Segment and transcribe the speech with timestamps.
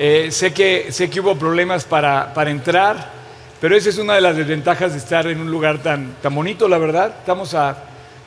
[0.00, 3.10] Eh, sé, que, sé que hubo problemas para, para entrar,
[3.60, 6.68] pero esa es una de las desventajas de estar en un lugar tan, tan bonito,
[6.68, 7.16] la verdad.
[7.18, 7.82] Estamos a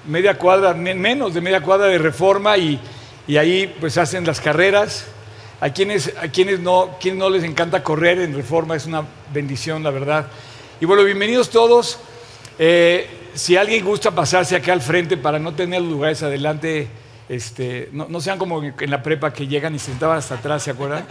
[0.06, 2.78] media cuadra, menos de media cuadra de reforma y,
[3.26, 5.06] y ahí pues hacen las carreras.
[5.62, 9.82] A quienes, a quienes, no, quienes no les encanta correr en reforma es una bendición,
[9.82, 10.26] la verdad.
[10.82, 12.00] Y bueno, bienvenidos todos.
[12.60, 16.90] Eh, si alguien gusta pasarse acá al frente para no tener lugares adelante,
[17.30, 20.64] este, no, no, sean como en la prepa que llegan y se sentaban hasta atrás,
[20.64, 21.06] ¿se acuerdan?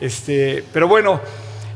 [0.00, 1.20] Este, pero bueno,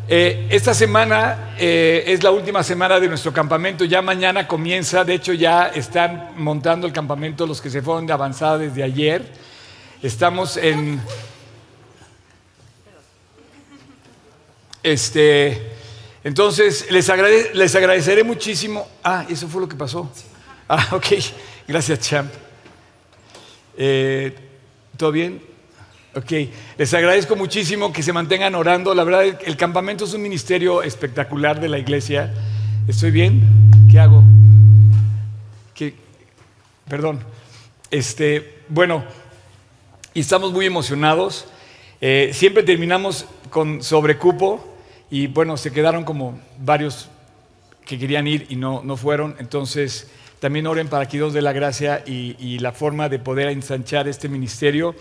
[0.09, 5.15] eh, esta semana eh, es la última semana de nuestro campamento, ya mañana comienza, de
[5.15, 9.25] hecho ya están montando el campamento los que se fueron de avanzada desde ayer.
[10.03, 11.01] Estamos en...
[14.83, 15.71] Este,
[16.25, 17.09] entonces, les,
[17.55, 18.89] les agradeceré muchísimo.
[19.03, 20.11] Ah, eso fue lo que pasó.
[20.69, 21.07] Ah, ok.
[21.67, 22.33] Gracias, Champ.
[23.77, 24.35] Eh,
[24.97, 25.50] ¿Todo bien?
[26.13, 26.33] Ok,
[26.77, 28.93] les agradezco muchísimo que se mantengan orando.
[28.97, 32.35] La verdad, el campamento es un ministerio espectacular de la iglesia.
[32.89, 33.49] ¿Estoy bien?
[33.89, 34.25] ¿Qué hago?
[35.73, 35.95] ¿Qué?
[36.89, 37.21] Perdón.
[37.93, 39.05] Este, bueno,
[40.13, 41.47] y estamos muy emocionados.
[42.01, 44.67] Eh, siempre terminamos con sobrecupo
[45.13, 47.09] y bueno, se quedaron como varios
[47.87, 49.37] que querían ir y no, no fueron.
[49.39, 53.47] Entonces, también oren para que Dios dé la gracia y, y la forma de poder
[53.47, 54.97] ensanchar este ministerio.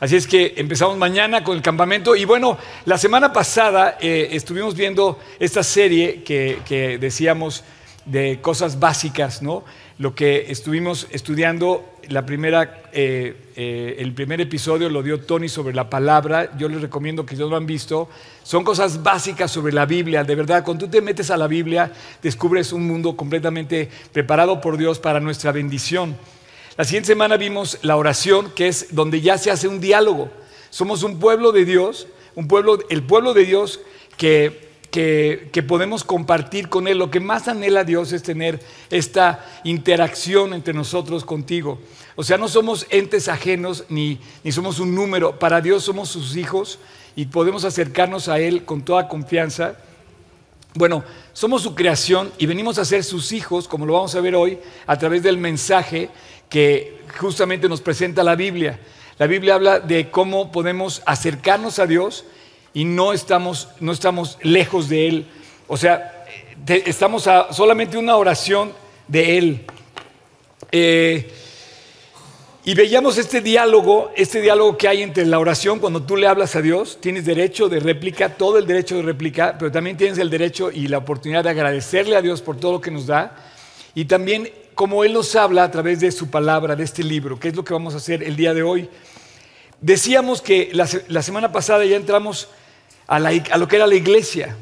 [0.00, 2.56] Así es que empezamos mañana con el campamento y bueno,
[2.86, 7.64] la semana pasada eh, estuvimos viendo esta serie que, decíamos
[8.06, 9.62] de cosas básicas, ¿no?
[9.98, 15.74] Lo que estuvimos estudiando, la primera, eh, eh, el primer episodio lo dio Tony sobre
[15.74, 18.08] la palabra, yo les recomiendo que no lo han visto,
[18.42, 21.92] son cosas básicas sobre la Biblia, de verdad, cuando tú te metes a la Biblia,
[22.22, 26.16] descubres un mundo completamente preparado por Dios para nuestra bendición.
[26.80, 30.30] La siguiente semana vimos la oración, que es donde ya se hace un diálogo.
[30.70, 33.80] Somos un pueblo de Dios, un pueblo, el pueblo de Dios
[34.16, 36.96] que, que, podemos compartir con Él.
[36.96, 41.78] Lo que más anhela Dios es tener esta interacción entre nosotros contigo.
[42.16, 45.38] O sea, no somos entes ajenos ni, ni somos un número.
[45.38, 46.78] Para Dios somos sus hijos
[47.14, 49.76] y podemos acercarnos a Él con toda confianza.
[50.72, 51.04] Bueno,
[51.34, 54.58] somos su creación y venimos a ser sus hijos, como lo vamos a ver hoy,
[54.86, 56.08] a través del mensaje
[56.50, 58.78] que justamente nos presenta la Biblia.
[59.18, 62.24] La Biblia habla de cómo podemos acercarnos a Dios
[62.74, 65.26] y no estamos, no estamos lejos de Él.
[65.68, 66.26] O sea,
[66.66, 68.72] estamos a solamente una oración
[69.08, 69.66] de Él.
[70.72, 71.32] Eh,
[72.62, 76.56] y veíamos este diálogo, este diálogo que hay entre la oración cuando tú le hablas
[76.56, 80.28] a Dios, tienes derecho de réplica, todo el derecho de réplica, pero también tienes el
[80.28, 83.34] derecho y la oportunidad de agradecerle a Dios por todo lo que nos da.
[83.94, 87.48] Y también como Él nos habla a través de su palabra, de este libro, que
[87.48, 88.88] es lo que vamos a hacer el día de hoy.
[89.80, 92.48] Decíamos que la, semana pasada ya entramos
[93.06, 94.56] a, lo que era la iglesia.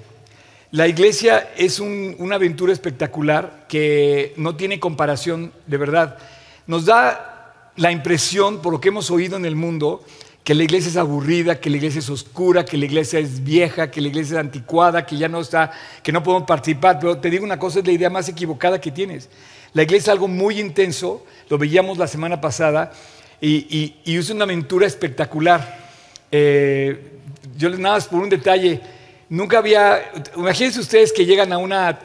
[0.70, 6.18] La iglesia es una aventura espectacular que no tiene comparación de verdad.
[6.66, 10.04] Nos da la impresión, por lo que hemos oído en el mundo,
[10.44, 13.90] que la iglesia es aburrida, que la iglesia es oscura, que la iglesia es vieja,
[13.90, 16.98] que la iglesia es anticuada, que ya no está, que no podemos participar.
[17.00, 19.28] Pero te digo una cosa, es la idea más equivocada que tienes.
[19.74, 22.92] La iglesia es algo muy intenso, lo veíamos la semana pasada,
[23.40, 25.88] y, es una aventura espectacular.
[26.30, 27.18] Eh,
[27.56, 28.80] yo les nada más por un detalle,
[29.28, 31.98] nunca había, imagínense ustedes que llegan a una,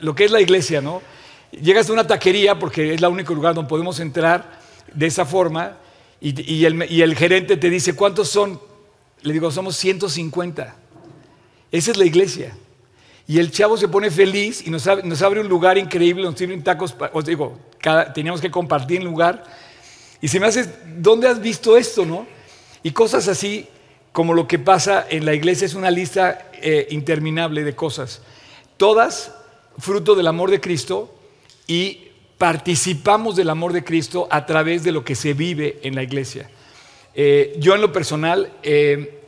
[0.00, 1.02] lo que es la iglesia, ¿no?
[1.50, 4.60] Llegas a una taquería, porque es el único lugar donde podemos entrar
[4.92, 5.76] de esa forma,
[6.20, 8.60] y, el, y el gerente te dice, ¿cuántos son?
[9.22, 10.74] Le digo, somos 150.
[11.70, 12.56] Esa es la iglesia.
[13.28, 16.96] Y el chavo se pone feliz y nos abre, un lugar increíble, nos sirven tacos,
[17.12, 17.58] os digo,
[18.14, 19.44] teníamos que compartir el lugar.
[20.22, 20.66] Y se me hace,
[20.96, 22.26] ¿dónde has visto esto, no?
[22.82, 23.68] Y cosas así,
[24.12, 28.22] como lo que pasa en la iglesia, es una lista eh, interminable de cosas.
[28.78, 29.34] Todas
[29.76, 31.14] fruto del amor de Cristo
[31.66, 36.02] y participamos del amor de Cristo a través de lo que se vive en la
[36.02, 36.50] iglesia.
[37.14, 39.20] Eh, yo en lo personal, eh,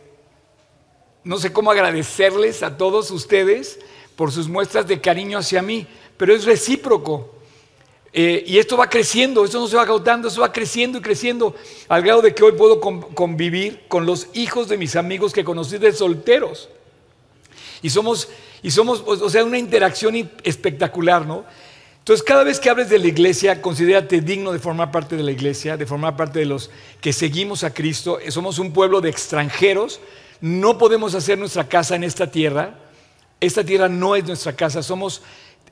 [1.22, 3.78] no sé cómo agradecerles a todos ustedes
[4.20, 5.86] por sus muestras de cariño hacia mí,
[6.18, 7.32] pero es recíproco.
[8.12, 11.54] Eh, y esto va creciendo, esto no se va agotando, esto va creciendo y creciendo,
[11.88, 15.78] al grado de que hoy puedo convivir con los hijos de mis amigos que conocí
[15.78, 16.68] de solteros.
[17.80, 18.28] Y somos,
[18.62, 20.14] y somos, o sea, una interacción
[20.44, 21.46] espectacular, ¿no?
[22.00, 25.30] Entonces, cada vez que hables de la iglesia, considérate digno de formar parte de la
[25.30, 26.70] iglesia, de formar parte de los
[27.00, 28.18] que seguimos a Cristo.
[28.28, 29.98] Somos un pueblo de extranjeros,
[30.42, 32.89] no podemos hacer nuestra casa en esta tierra,
[33.40, 35.22] esta tierra no es nuestra casa, somos,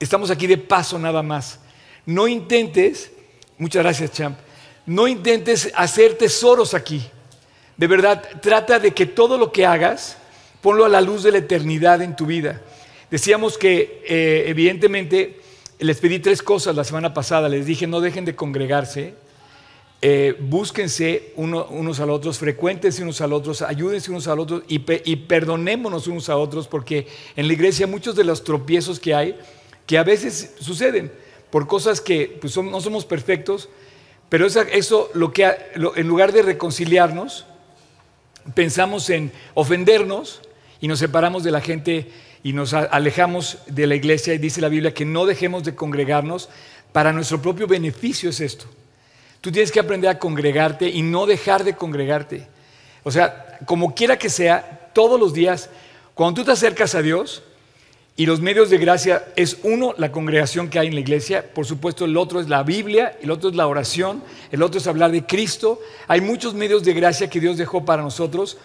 [0.01, 1.61] estamos aquí de paso nada más.
[2.07, 3.13] No intentes,
[3.59, 4.39] muchas gracias Champ,
[4.87, 7.03] no intentes hacer tesoros aquí.
[7.77, 10.17] De verdad, trata de que todo lo que hagas
[10.61, 12.61] ponlo a la luz de la eternidad en tu vida.
[13.11, 15.41] Decíamos que eh, evidentemente
[15.79, 19.15] les pedí tres cosas la semana pasada, les dije no dejen de congregarse,
[20.01, 24.45] eh, búsquense unos a los otros, frecuéntense unos a los otros, ayúdense unos a los
[24.45, 29.15] otros y, perdonémonos unos a otros, porque en la iglesia muchos de los tropiezos que
[29.15, 29.37] hay,
[29.87, 31.11] que a veces suceden
[31.51, 33.69] por cosas que pues, no somos perfectos,
[34.29, 35.51] pero eso, lo que
[35.97, 37.47] en lugar de reconciliarnos,
[38.55, 40.43] pensamos en ofendernos
[40.81, 42.11] y nos separamos de la gente
[42.45, 46.49] y nos alejamos de la iglesia y dice la Biblia que no dejemos de congregarnos
[46.93, 48.67] para nuestro propio beneficio es esto.
[49.49, 52.47] Tú tienes que aprender a congregarte y no dejar de congregarte.
[53.03, 55.71] O sea, como quiera que sea, todos los días,
[56.13, 57.43] cuando tú te acercas a Dios,
[58.15, 61.65] y los medios de gracia es uno, la congregación que hay en la iglesia, por
[61.65, 64.23] supuesto el otro es la Biblia, el otro es la oración,
[64.53, 65.81] el otro es hablar de Cristo.
[66.09, 68.59] Hay muchos medios de gracia que Dios dejó para nosotros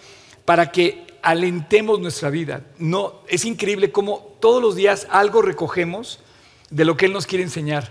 [0.44, 2.60] para que alentemos nuestra vida.
[2.76, 6.20] No, es increíble cómo todos los días algo recogemos
[6.68, 7.90] de lo que Él nos quiere enseñar.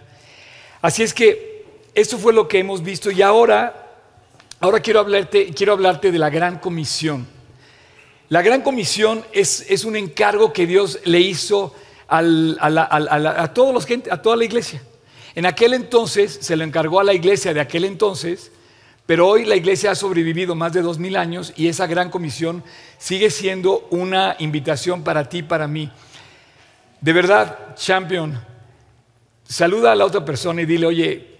[0.79, 1.52] Así es que
[1.95, 3.91] esto fue lo que hemos visto y ahora,
[4.59, 7.27] ahora quiero, hablarte, quiero hablarte de la gran comisión.
[8.29, 11.75] La gran comisión es, es un encargo que Dios le hizo
[12.07, 14.81] a, todos los gente, a toda la iglesia.
[15.35, 18.51] En aquel entonces se lo encargó a la iglesia de aquel entonces,
[19.05, 22.63] pero hoy la iglesia ha sobrevivido más de dos mil años y esa gran comisión
[22.97, 25.91] sigue siendo una invitación para ti, para mí.
[27.01, 28.39] De verdad, champion,
[29.43, 31.32] saluda a la otra persona y dile, oye,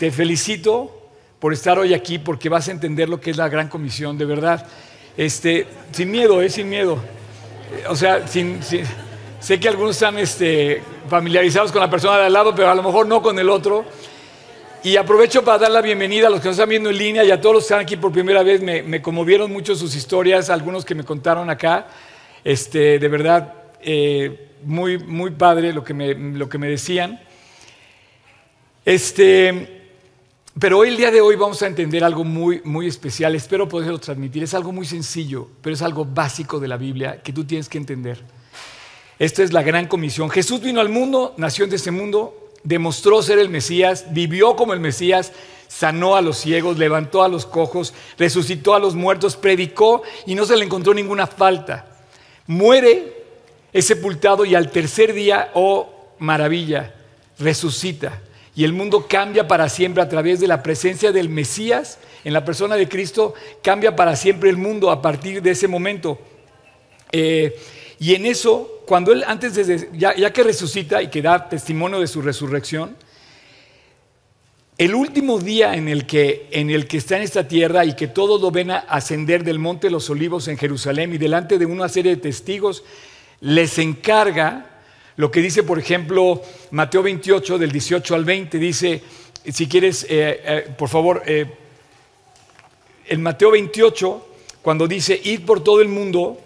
[0.00, 3.68] te felicito por estar hoy aquí porque vas a entender lo que es la gran
[3.68, 4.66] comisión, de verdad.
[5.14, 6.98] Este, sin miedo, eh, sin miedo.
[7.86, 12.70] O sea, sé que algunos están este, familiarizados con la persona de al lado, pero
[12.70, 13.84] a lo mejor no con el otro.
[14.82, 17.30] Y aprovecho para dar la bienvenida a los que nos están viendo en línea y
[17.30, 18.62] a todos los que están aquí por primera vez.
[18.62, 21.88] Me, conmovieron mucho sus historias, algunos que me contaron acá.
[22.42, 23.52] Este, de verdad,
[23.82, 27.20] eh, muy, muy padre lo que me, lo que me decían.
[28.86, 29.79] Este,
[30.60, 33.34] pero hoy, el día de hoy, vamos a entender algo muy, muy especial.
[33.34, 34.42] Espero poderlo transmitir.
[34.42, 37.78] Es algo muy sencillo, pero es algo básico de la Biblia que tú tienes que
[37.78, 38.20] entender.
[39.18, 40.28] Esta es la gran comisión.
[40.28, 44.80] Jesús vino al mundo, nació en este mundo, demostró ser el Mesías, vivió como el
[44.80, 45.32] Mesías,
[45.66, 50.44] sanó a los ciegos, levantó a los cojos, resucitó a los muertos, predicó y no
[50.44, 51.86] se le encontró ninguna falta.
[52.46, 53.24] Muere,
[53.72, 56.94] es sepultado y al tercer día, oh maravilla,
[57.38, 58.20] resucita
[58.60, 62.44] y el mundo cambia para siempre a través de la presencia del Mesías en la
[62.44, 66.18] persona de Cristo, cambia para siempre el mundo a partir de ese momento.
[67.10, 67.58] Eh,
[67.98, 72.06] y en eso, cuando Él, antes de, ya, que resucita y que da testimonio de
[72.06, 72.98] su resurrección,
[74.76, 78.08] el último día en el, que, en el que está en esta tierra y que
[78.08, 81.64] todos lo ven a ascender del monte de los olivos en Jerusalén y delante de
[81.64, 82.84] una serie de testigos,
[83.40, 84.69] les encarga
[85.16, 89.02] lo que dice, por ejemplo, Mateo 28, del 18 al 20, dice,
[89.44, 91.46] si quieres, eh, eh, por favor, eh,
[93.06, 94.26] en Mateo 28,
[94.62, 96.40] cuando dice, id por todo el mundo,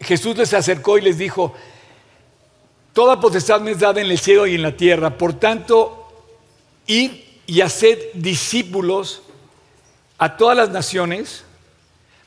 [0.00, 1.54] Jesús les acercó y les dijo,
[2.92, 6.06] toda potestad me es dada en el cielo y en la tierra, por tanto,
[6.86, 7.12] id
[7.46, 9.22] y haced discípulos
[10.18, 11.44] a todas las naciones,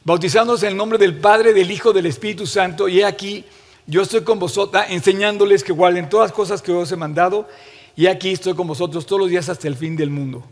[0.04, 3.46] bautizándose en el nombre del Padre, del Hijo, del Espíritu Santo, y he aquí,
[3.88, 7.48] yo estoy con vosotros enseñándoles que guarden todas las cosas que os he mandado
[7.96, 10.44] y aquí estoy con vosotros todos los días hasta el fin del mundo.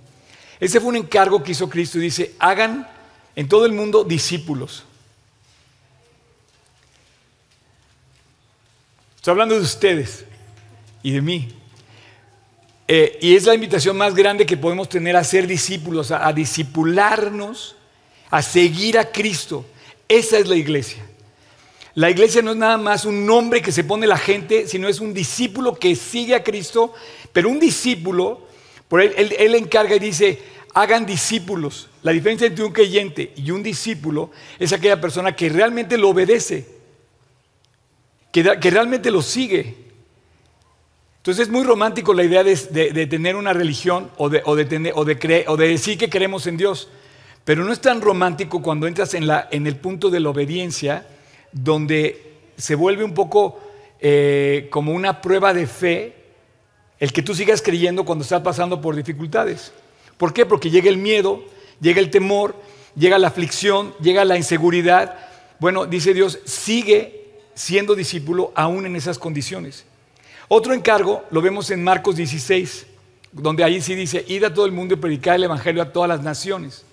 [0.59, 2.87] Ese fue un encargo que hizo Cristo y dice, hagan
[3.35, 4.85] en todo el mundo discípulos.
[9.17, 10.23] Estoy hablando de ustedes
[11.03, 11.49] y de mí.
[12.87, 16.31] Eh, y es la invitación más grande que podemos tener a ser discípulos, a, a
[16.31, 17.75] discipularnos,
[18.29, 19.65] a seguir a Cristo.
[20.07, 21.03] Esa es la iglesia.
[21.95, 24.99] La iglesia no es nada más un nombre que se pone la gente, sino es
[24.99, 26.93] un discípulo que sigue a Cristo,
[27.31, 28.41] pero un discípulo,
[28.89, 30.41] por él, él, encarga y dice,
[30.73, 31.87] hagan discípulos.
[32.03, 36.67] La diferencia entre un creyente y un discípulo es aquella persona que realmente lo obedece,
[38.33, 39.77] que, realmente lo sigue.
[41.19, 45.57] Entonces es muy romántico la idea de, tener una religión o de, tener, o, o
[45.57, 46.89] de decir que creemos en Dios,
[47.45, 51.07] pero no es tan romántico cuando entras en, la, en el punto de la obediencia
[51.55, 53.59] donde se vuelve un poco
[54.01, 56.15] eh, como una prueba de fe
[56.99, 59.71] el que tú sigas creyendo cuando estás pasando por dificultades.
[60.17, 60.45] ¿Por qué?
[60.45, 61.43] Porque llega el miedo,
[61.79, 62.55] llega el temor,
[62.95, 65.17] llega la aflicción, llega la inseguridad.
[65.59, 69.85] Bueno, dice Dios, sigue siendo discípulo aún en esas condiciones.
[70.49, 72.85] Otro encargo lo vemos en Marcos 16,
[73.31, 76.09] donde ahí sí dice, id a todo el mundo y predicar el Evangelio a todas
[76.09, 76.83] las naciones.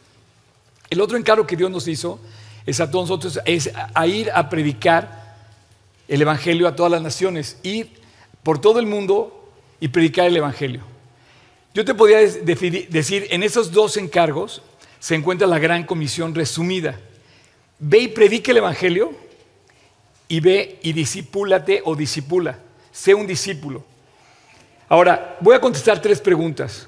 [0.89, 2.21] El otro encargo que Dios nos hizo
[2.67, 5.23] es a todos nosotros, es a ir a predicar
[6.09, 7.91] el Evangelio a todas las naciones, ir
[8.43, 9.51] por todo el mundo
[9.81, 10.83] y predicar el Evangelio.
[11.75, 14.63] Yo te podría decir, en esos dos encargos
[15.01, 17.01] se encuentra la gran comisión resumida.
[17.79, 19.13] Ve y predica el Evangelio
[20.29, 22.59] y ve y disipúlate o disipula.
[22.93, 23.85] Sé un discípulo.
[24.89, 26.87] Ahora, voy a contestar tres preguntas.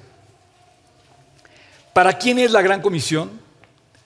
[1.94, 3.43] ¿Para quién es la gran comisión?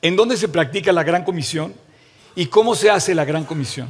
[0.01, 1.75] ¿En dónde se practica la gran comisión?
[2.35, 3.89] ¿Y cómo se hace la gran comisión?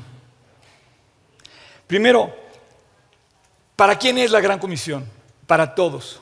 [1.86, 2.34] Primero,
[3.76, 5.04] ¿para quién es la gran comisión?
[5.46, 6.20] Para todos.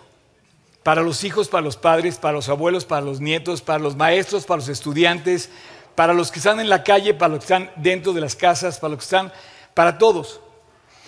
[0.83, 4.45] Para los hijos, para los padres, para los abuelos, para los nietos, para los maestros,
[4.45, 5.51] para los estudiantes,
[5.95, 8.79] para los que están en la calle, para los que están dentro de las casas,
[8.79, 9.33] para los que están,
[9.75, 10.41] para todos.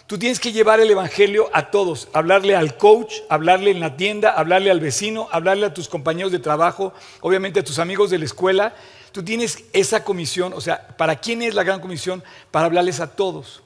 [0.08, 4.30] Tú tienes que llevar el Evangelio a todos, hablarle al coach, hablarle en la tienda,
[4.30, 8.24] hablarle al vecino, hablarle a tus compañeros de trabajo, obviamente a tus amigos de la
[8.24, 8.74] escuela.
[9.12, 12.24] Tú tienes esa comisión, o sea, ¿para quién es la gran comisión?
[12.50, 13.62] Para hablarles a todos.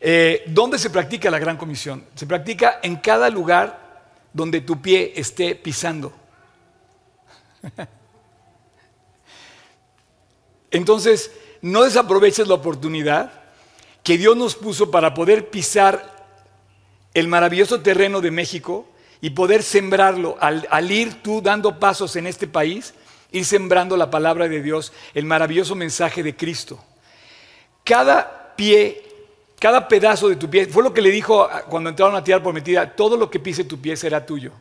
[0.00, 2.04] Eh, ¿Dónde se practica la gran comisión?
[2.16, 6.12] Se practica en cada lugar donde tu pie esté pisando.
[10.72, 11.30] Entonces,
[11.62, 13.43] no desaproveches la oportunidad
[14.04, 16.14] que Dios nos puso para poder pisar
[17.14, 18.86] el maravilloso terreno de México
[19.20, 22.92] y poder sembrarlo al, ir tú dando pasos en este país,
[23.32, 26.78] ir sembrando la palabra de Dios, el maravilloso mensaje de Cristo.
[27.82, 29.02] Cada pie,
[29.58, 32.94] cada pedazo de tu pie, fue lo que le dijo cuando entraron a tierra prometida,
[32.94, 34.52] todo lo que pise tu pie será tuyo.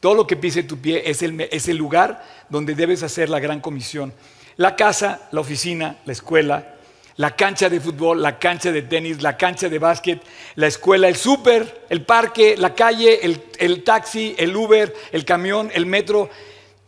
[0.00, 3.38] Todo lo que pise tu pie es el, es el lugar donde debes hacer la
[3.38, 4.12] gran comisión.
[4.56, 6.77] La casa, la oficina, la escuela,
[7.18, 10.22] la cancha de fútbol, la cancha de tenis, la cancha de básquet,
[10.54, 13.20] la escuela, el súper, el parque, la calle,
[13.58, 16.30] el, taxi, el Uber, el camión, el metro.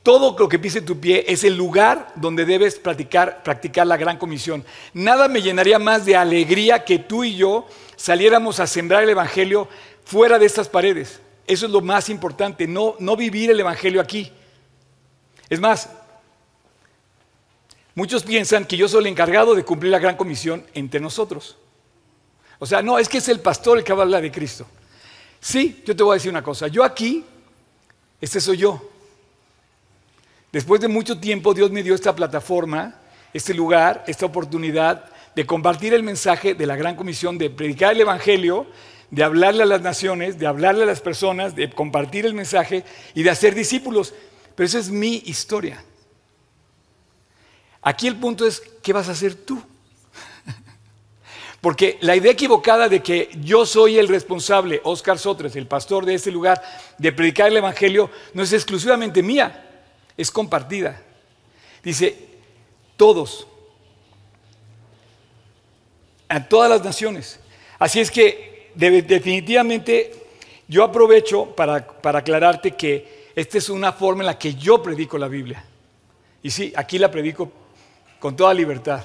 [0.05, 4.19] Todo lo que pise tu pie es el lugar donde debes practicar, practicar la gran
[4.19, 4.65] comisión.
[4.95, 9.67] Nada me llenaría más de alegría que tú y yo saliéramos a sembrar el Evangelio
[10.05, 11.21] fuera de estas paredes.
[11.45, 14.31] Eso es lo más importante, no, no vivir el Evangelio aquí.
[15.49, 15.91] Es más,
[17.95, 21.57] Muchos piensan que yo soy el encargado de cumplir la gran comisión entre nosotros.
[22.59, 24.67] O sea, no, es que es el pastor el que habla de Cristo.
[25.41, 26.69] Sí, yo te voy a decir una cosa.
[26.69, 27.25] Yo aquí,
[28.21, 28.91] este soy yo.
[30.53, 32.97] Después de mucho tiempo Dios me dio esta plataforma,
[33.33, 38.01] este lugar, esta oportunidad de compartir el mensaje de la gran comisión, de predicar el
[38.01, 38.67] Evangelio,
[39.11, 43.23] de hablarle a las naciones, de hablarle a las personas, de compartir el mensaje y
[43.23, 44.13] de hacer discípulos.
[44.55, 45.83] Pero esa es mi historia.
[47.83, 49.63] Aquí el punto es, ¿qué vas a hacer tú?
[51.61, 56.15] Porque la idea equivocada de que yo soy el responsable, Oscar Sotres, el pastor de
[56.15, 56.63] este lugar,
[56.99, 59.67] de predicar el Evangelio, no es exclusivamente mía,
[60.17, 61.03] es compartida.
[61.83, 62.29] Dice,
[62.97, 63.47] todos,
[66.29, 67.41] a todas las naciones.
[67.79, 70.13] Así es que definitivamente
[70.69, 75.17] yo aprovecho para, para aclararte que esta es una forma en la que yo predico
[75.17, 75.65] la Biblia.
[76.43, 77.51] Y sí, aquí la predico
[78.21, 79.03] con toda libertad.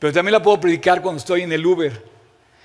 [0.00, 2.04] Pero también la puedo predicar cuando estoy en el Uber,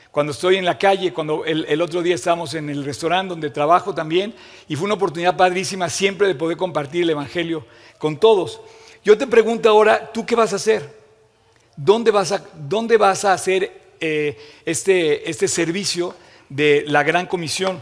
[0.10, 3.94] cuando estoy en la calle, cuando el, otro día estábamos en el restaurante donde trabajo
[3.94, 4.34] también,
[4.68, 7.66] y fue una oportunidad padrísima siempre de poder compartir el Evangelio
[8.00, 8.60] con todos.
[9.04, 10.98] Yo te pregunto ahora, ¿tú qué vas a hacer?
[11.76, 16.16] ¿Dónde vas a, dónde vas a hacer eh, este, este servicio
[16.50, 17.82] de la gran comisión?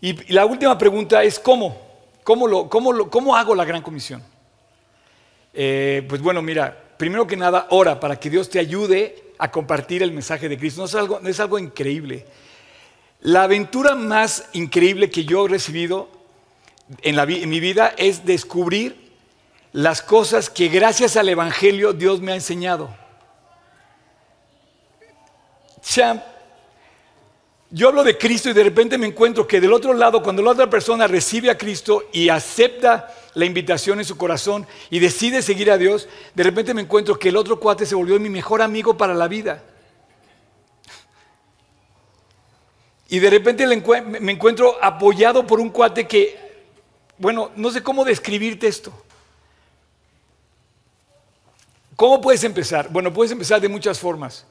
[0.00, 1.76] Y, la última pregunta es, ¿cómo?
[2.22, 4.22] ¿Cómo, lo, cómo, ¿Cómo hago la gran comisión?
[5.60, 10.04] Eh, pues bueno, mira, primero que nada, ora para que Dios te ayude a compartir
[10.04, 10.82] el mensaje de Cristo.
[10.82, 12.24] No es algo, no es algo increíble.
[13.22, 16.10] La aventura más increíble que yo he recibido
[17.02, 19.10] en, en mi vida es descubrir
[19.72, 22.96] las cosas que gracias al Evangelio Dios me ha enseñado.
[25.82, 26.22] Champ,
[27.70, 30.52] yo hablo de Cristo y de repente me encuentro que del otro lado, cuando la
[30.52, 35.70] otra persona recibe a Cristo y acepta la invitación en su corazón y decide seguir
[35.70, 38.96] a Dios, de repente me encuentro que el otro cuate se volvió mi mejor amigo
[38.96, 39.62] para la vida.
[43.10, 46.38] Y de repente me encuentro apoyado por un cuate que,
[47.18, 48.92] bueno, no sé cómo describirte esto.
[51.96, 52.88] ¿Cómo puedes empezar?
[52.90, 54.46] Bueno, puedes empezar de muchas formas.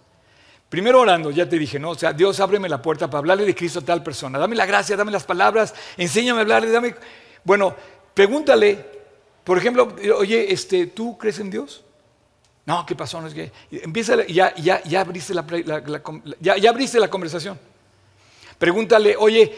[0.70, 1.92] Primero orando, ya te dije, ¿no?
[1.92, 4.38] O sea, Dios ábreme la puerta para hablarle de Cristo a tal persona.
[4.38, 6.96] Dame la gracia, dame las palabras, enséñame a hablarle, dame...
[7.44, 7.74] Bueno,
[8.14, 8.86] pregúntale,
[9.46, 11.86] por ejemplo, oye, este, ¿tú crees en Dios?
[12.66, 13.22] No, ¿qué pasó?
[13.22, 13.50] No es que...
[13.72, 15.46] Empieza, ya, ya, ya, abriste la,
[16.42, 17.58] ya, ya, abriste la conversación.
[18.58, 19.56] Pregúntale, oye,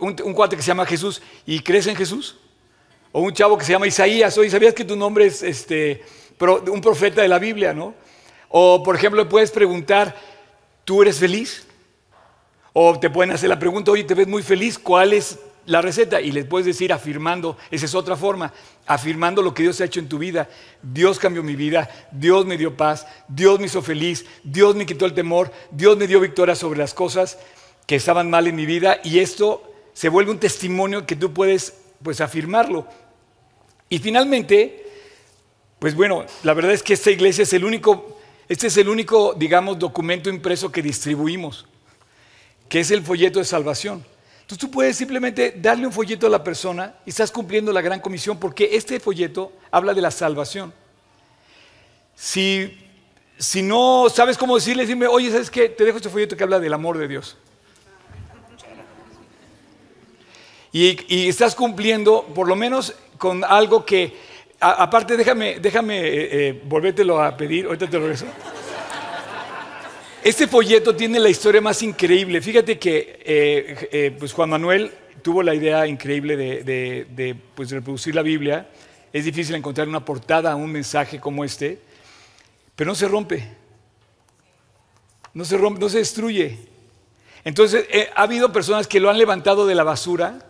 [0.00, 2.38] un, cuate que se llama Jesús, ¿y crees en Jesús?
[3.12, 6.02] O un chavo que se llama Isaías, oye, ¿sabías que tu nombre es, este,
[6.40, 7.94] un profeta de la Biblia, ¿no?
[8.48, 10.16] O, por ejemplo, puedes preguntar,
[10.86, 11.66] ¿tú eres feliz?
[12.72, 16.20] O te pueden hacer la pregunta, oye, te ves muy feliz, ¿cuál es la receta?
[16.20, 18.52] Y les puedes decir afirmando, esa es otra forma,
[18.86, 20.48] afirmando lo que Dios ha hecho en tu vida.
[20.82, 25.04] Dios cambió mi vida, Dios me dio paz, Dios me hizo feliz, Dios me quitó
[25.04, 27.38] el temor, Dios me dio victoria sobre las cosas
[27.86, 31.74] que estaban mal en mi vida y esto se vuelve un testimonio que tú puedes
[32.02, 32.86] pues afirmarlo.
[33.88, 34.84] Y finalmente,
[35.78, 38.15] pues bueno, la verdad es que esta iglesia es el único,
[38.48, 41.66] este es el único, digamos, documento impreso que distribuimos,
[42.68, 44.04] que es el folleto de salvación.
[44.42, 47.98] Entonces tú puedes simplemente darle un folleto a la persona y estás cumpliendo la gran
[47.98, 50.72] comisión porque este folleto habla de la salvación.
[52.14, 52.78] Si,
[53.38, 55.68] si no sabes cómo decirle, dime, oye, ¿sabes qué?
[55.68, 57.36] Te dejo este folleto que habla del amor de Dios.
[60.78, 64.14] Y, estás cumpliendo por lo menos con algo que,
[64.60, 68.26] aparte déjame, déjame eh, eh, volvértelo a pedir, ahorita te lo regreso.
[70.22, 72.40] Este folleto tiene la historia más increíble.
[72.40, 78.68] Fíjate que eh, pues Juan Manuel tuvo la idea increíble de, pues, reproducir la Biblia.
[79.12, 81.78] Es difícil encontrar una portada un mensaje como este,
[82.74, 83.46] pero no se rompe.
[85.32, 86.58] No se rompe, no se destruye.
[87.44, 87.86] Entonces,
[88.16, 90.40] ha habido personas que lo han levantado de la basura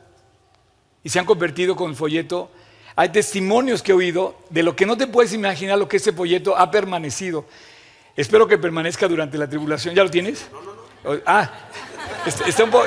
[1.05, 2.51] y se han convertido con el folleto.
[2.97, 6.13] Hay testimonios que he oído de lo que no te puedes imaginar lo que ese
[6.13, 7.45] folleto ha permanecido.
[8.17, 9.95] Espero que permanezca durante la tribulación.
[9.95, 10.49] ¿Ya lo tienes?
[10.51, 11.23] No, no, no.
[11.27, 11.51] Ah,
[12.47, 12.87] está, un poco,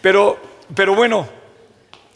[0.00, 0.38] pero,
[0.74, 1.28] pero bueno,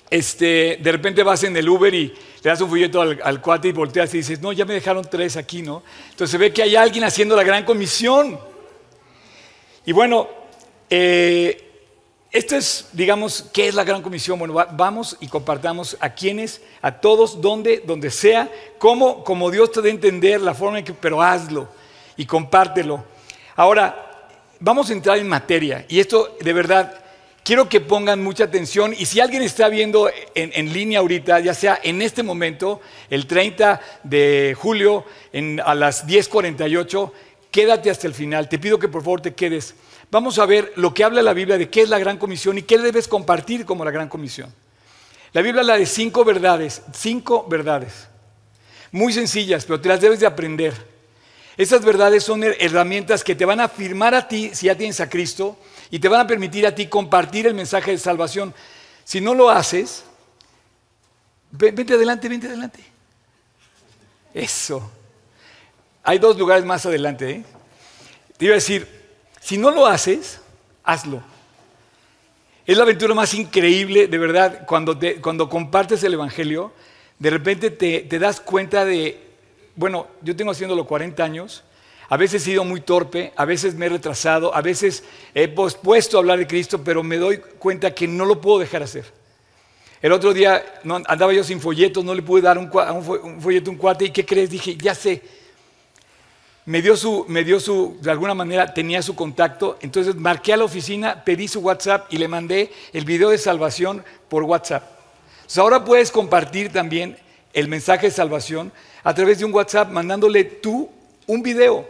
[0.08, 3.72] este, de repente vas en el Uber y le das un folleto al, cuate y
[3.72, 5.82] volteas y dices, no, ya me dejaron tres aquí, ¿no?
[6.10, 8.40] Entonces se ve que hay alguien haciendo la gran comisión.
[9.84, 10.28] Y bueno,
[10.88, 11.65] eh,
[12.36, 14.38] esto es, digamos, ¿qué es la gran comisión?
[14.38, 19.80] Bueno, vamos y compartamos a quienes, a todos, donde, donde sea, como, como Dios te
[19.80, 21.66] dé a entender la forma en que, pero hazlo
[22.14, 23.02] y compártelo.
[23.54, 24.28] Ahora,
[24.60, 27.02] vamos a entrar en materia y esto de verdad
[27.42, 31.80] quiero que pongan mucha atención y si alguien está viendo en, línea ahorita, ya sea
[31.82, 35.06] en este momento, el 30 de julio
[35.64, 37.12] a las 10.48,
[37.50, 38.46] quédate hasta el final.
[38.50, 39.74] Te pido que por favor te quedes
[40.10, 42.62] vamos a ver lo que habla la Biblia de qué es la gran comisión y
[42.62, 44.52] qué debes compartir como la gran comisión.
[45.32, 48.08] La Biblia habla de cinco verdades, cinco verdades,
[48.92, 50.72] muy sencillas, pero te las debes de aprender.
[51.56, 55.08] Esas verdades son herramientas que te van a afirmar a ti si ya tienes a
[55.08, 55.56] Cristo
[55.90, 58.54] y te van a permitir a ti compartir el mensaje de salvación.
[59.04, 60.04] Si no lo haces,
[61.50, 62.84] vente adelante, vente adelante.
[64.34, 64.90] Eso.
[66.02, 67.30] Hay dos lugares más adelante.
[67.30, 67.44] ¿eh?
[68.36, 68.95] Te iba a decir,
[69.46, 70.40] si no lo haces,
[70.82, 71.22] hazlo.
[72.66, 76.72] Es la aventura más increíble, de verdad, cuando, cuando compartes el Evangelio,
[77.20, 79.20] de repente te, te das cuenta de,
[79.76, 81.62] bueno, yo tengo haciéndolo 40 años,
[82.08, 86.16] a veces he sido muy torpe, a veces me he retrasado, a veces he pospuesto
[86.16, 89.04] a hablar de Cristo, pero me doy cuenta que no lo puedo dejar hacer.
[90.02, 92.68] El otro día andaba yo sin folletos, no le pude dar un,
[93.40, 94.50] folleto a un cuate y ¿qué crees?
[94.50, 95.22] Dije, ya sé,
[96.66, 100.56] me dio su, me dio su, de alguna manera tenía su contacto, entonces marqué a
[100.56, 104.82] la oficina, pedí su WhatsApp y le mandé el video de salvación por WhatsApp.
[105.36, 107.16] Entonces ahora puedes compartir también
[107.52, 108.72] el mensaje de salvación
[109.04, 110.90] a través de un WhatsApp mandándole tú
[111.28, 111.88] un video.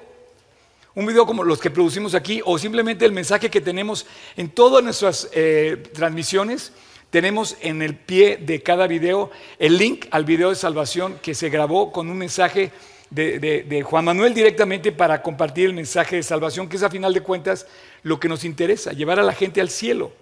[0.94, 4.84] Un video como los que producimos aquí o simplemente el mensaje que tenemos en todas
[4.84, 6.72] nuestras eh, transmisiones.
[7.10, 11.48] Tenemos en el pie de cada video el link al video de salvación que se
[11.48, 12.72] grabó con un mensaje
[13.10, 17.22] de, Juan Manuel directamente para compartir el mensaje de salvación, que es a final de
[17.22, 17.66] cuentas
[18.02, 20.12] lo que nos interesa, llevar a la gente al cielo.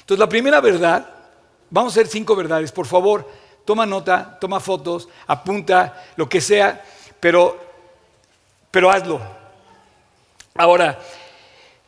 [0.00, 1.08] Entonces, la primera verdad,
[1.70, 3.28] vamos a hacer cinco verdades, por favor,
[3.64, 6.84] toma nota, toma fotos, apunta, lo que sea,
[7.20, 7.58] pero,
[8.70, 9.20] pero hazlo.
[10.54, 10.98] Ahora,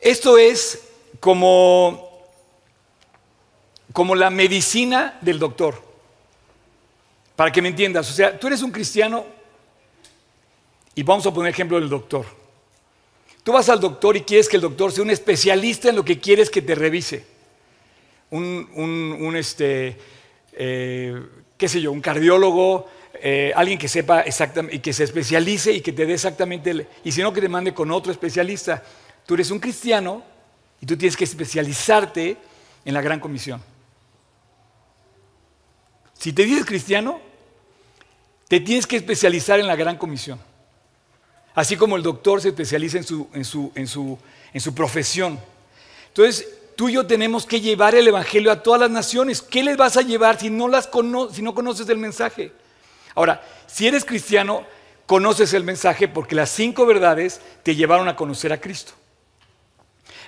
[0.00, 0.88] esto es
[1.20, 2.26] como,
[3.92, 5.82] como la medicina del doctor.
[7.36, 9.41] Para que me entiendas, o sea, tú eres un cristiano
[10.94, 12.26] y vamos a poner ejemplo del doctor.
[13.42, 16.20] Tú vas al doctor y quieres que el doctor sea un especialista en lo que
[16.20, 17.24] quieres que te revise.
[18.30, 19.96] Un, este,
[20.52, 21.20] eh,
[21.56, 25.80] qué sé yo, un cardiólogo, eh, alguien que sepa exactamente y que se especialice y
[25.80, 28.82] que te dé exactamente, y si no que te mande con otro especialista.
[29.26, 30.22] Tú eres un cristiano
[30.80, 32.36] y tú tienes que especializarte
[32.84, 33.62] en la gran comisión.
[36.14, 37.20] Si te dices cristiano,
[38.48, 40.40] te tienes que especializar en la gran comisión.
[41.54, 44.18] Así como el doctor se especializa en su, en su, en su,
[44.52, 45.38] en su profesión.
[46.08, 49.42] Entonces, tú y yo tenemos que llevar el Evangelio a todas las naciones.
[49.42, 50.88] ¿Qué les vas a llevar si no, las
[51.32, 52.52] si no conoces el mensaje?
[53.14, 54.64] Ahora, si eres cristiano,
[55.06, 58.92] conoces el mensaje porque las cinco verdades te llevaron a conocer a Cristo.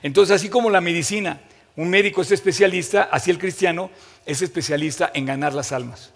[0.02, 1.40] Entonces, así como la medicina,
[1.76, 3.90] un médico es especialista, así el cristiano
[4.26, 6.12] es especialista en ganar las almas.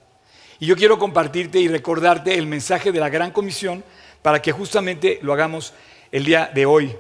[0.61, 3.83] Y yo quiero compartirte y recordarte el mensaje de la Gran Comisión
[4.29, 5.73] para que justamente lo hagamos
[6.13, 6.95] el día de hoy.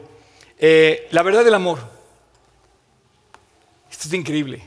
[0.58, 1.78] Eh, la verdad del amor.
[3.90, 4.62] Esto es increíble.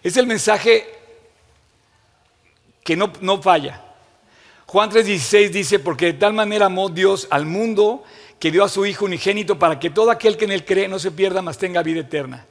[0.00, 0.86] Es el mensaje
[2.84, 3.82] que no, no falla.
[4.66, 8.04] Juan 3:16 dice, porque de tal manera amó Dios al mundo
[8.38, 11.00] que dio a su Hijo unigénito para que todo aquel que en él cree no
[11.00, 12.46] se pierda, mas tenga vida eterna.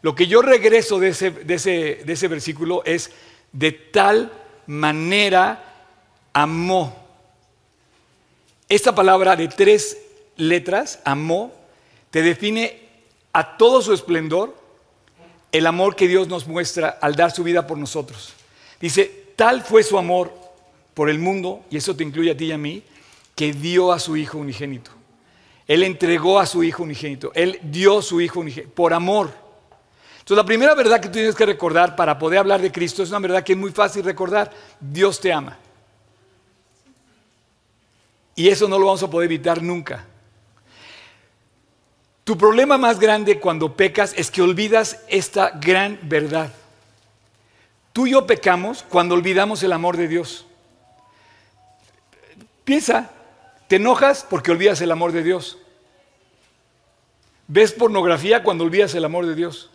[0.00, 1.70] Lo que yo regreso de ese, de ese,
[2.04, 3.10] de ese versículo es,
[3.50, 4.30] de tal
[4.68, 5.88] manera
[6.32, 7.09] amó.
[8.70, 9.98] Esta palabra de tres
[10.36, 11.52] letras, amó,
[12.12, 12.80] te define
[13.32, 14.56] a todo su esplendor
[15.50, 18.32] el amor que Dios nos muestra al dar su vida por nosotros.
[18.80, 20.32] Dice, tal fue su amor
[20.94, 22.84] por el mundo, y eso te incluye a ti y a mí,
[23.34, 24.92] que dio a su Hijo unigénito.
[25.66, 27.32] Él entregó a su Hijo unigénito.
[27.34, 29.32] Él dio su Hijo unigénito por amor.
[30.20, 33.08] Entonces la primera verdad que tú tienes que recordar para poder hablar de Cristo es
[33.08, 34.52] una verdad que es muy fácil recordar.
[34.78, 35.58] Dios te ama.
[38.40, 40.06] Y eso no lo vamos a poder evitar nunca.
[42.24, 46.50] Tu problema más grande cuando pecas es que olvidas esta gran verdad.
[47.92, 50.46] Tú y yo pecamos cuando olvidamos el amor de Dios.
[52.64, 53.10] Piensa,
[53.68, 55.58] te enojas porque olvidas el amor de Dios.
[57.46, 59.68] Ves pornografía cuando olvidas el amor de Dios.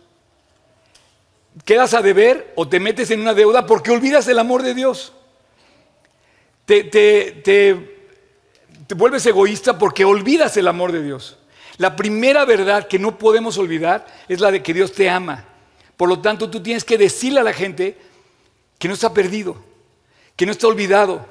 [1.64, 5.12] Quedas a deber o te metes en una deuda porque olvidas el amor de Dios.
[6.64, 7.95] Te, te
[8.94, 11.38] vuelves egoísta porque olvidas el amor de Dios.
[11.78, 15.44] La primera verdad que no podemos olvidar es la de que Dios te ama.
[15.96, 17.98] Por lo tanto, tú tienes que decirle a la gente
[18.78, 19.56] que no está perdido,
[20.36, 21.26] que no está olvidado,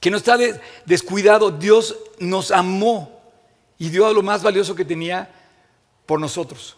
[0.00, 0.36] que no está
[0.84, 1.50] descuidado.
[1.50, 3.20] Dios nos amó
[3.78, 5.28] y dio lo más valioso que tenía
[6.06, 6.76] por nosotros.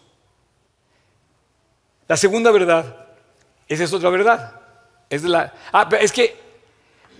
[2.07, 3.07] La segunda verdad,
[3.67, 4.61] esa es otra verdad.
[5.09, 6.42] Es, la, ah, es que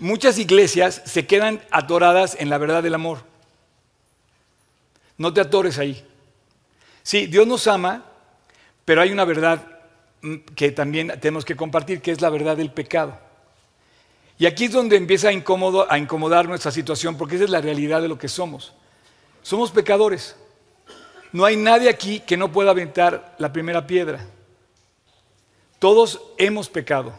[0.00, 3.18] muchas iglesias se quedan atoradas en la verdad del amor.
[5.16, 6.04] No te atores ahí.
[7.02, 8.04] Sí, Dios nos ama,
[8.84, 9.66] pero hay una verdad
[10.22, 13.18] mm, que también tenemos que compartir, que es la verdad del pecado.
[14.38, 17.60] Y aquí es donde empieza a, incómodo, a incomodar nuestra situación, porque esa es la
[17.60, 18.72] realidad de lo que somos.
[19.42, 20.36] Somos pecadores.
[21.32, 24.26] No hay nadie aquí que no pueda aventar la primera piedra.
[25.78, 27.12] Todos hemos pecado.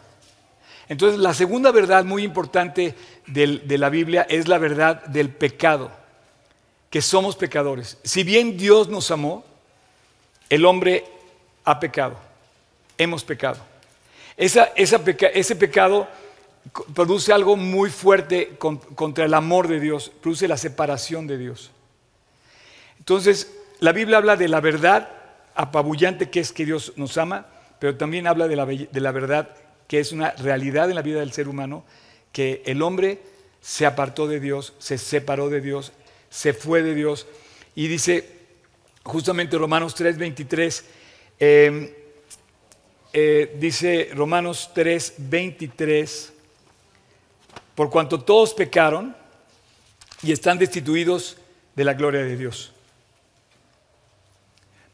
[0.88, 2.96] Entonces, la segunda verdad muy importante
[3.28, 5.92] de la Biblia es la verdad del pecado
[6.90, 7.98] que somos pecadores.
[8.04, 9.44] Si bien Dios nos amó,
[10.50, 11.04] el hombre
[11.66, 12.18] ha pecado,
[12.98, 13.58] hemos pecado.
[14.38, 16.08] ese pecado
[16.94, 21.72] produce algo muy fuerte contra el amor de Dios, produce la separación de Dios.
[23.00, 25.10] Entonces, la Biblia habla de la verdad
[25.54, 27.46] apabullante que es que Dios nos ama,
[27.80, 29.50] pero también habla de la, de la verdad
[29.88, 31.84] que es una realidad en la vida del ser humano,
[32.32, 33.20] que el hombre
[33.62, 35.92] se apartó de Dios, se separó de Dios,
[36.30, 37.28] se fue de Dios.
[37.76, 38.30] Y dice
[39.04, 40.84] justamente Romanos 3:23,
[41.40, 41.92] em,
[43.14, 46.34] eh, dice Romanos 3:23,
[47.76, 49.16] por cuanto todos pecaron
[50.22, 51.38] y están destituidos
[51.76, 52.72] de la gloria de Dios.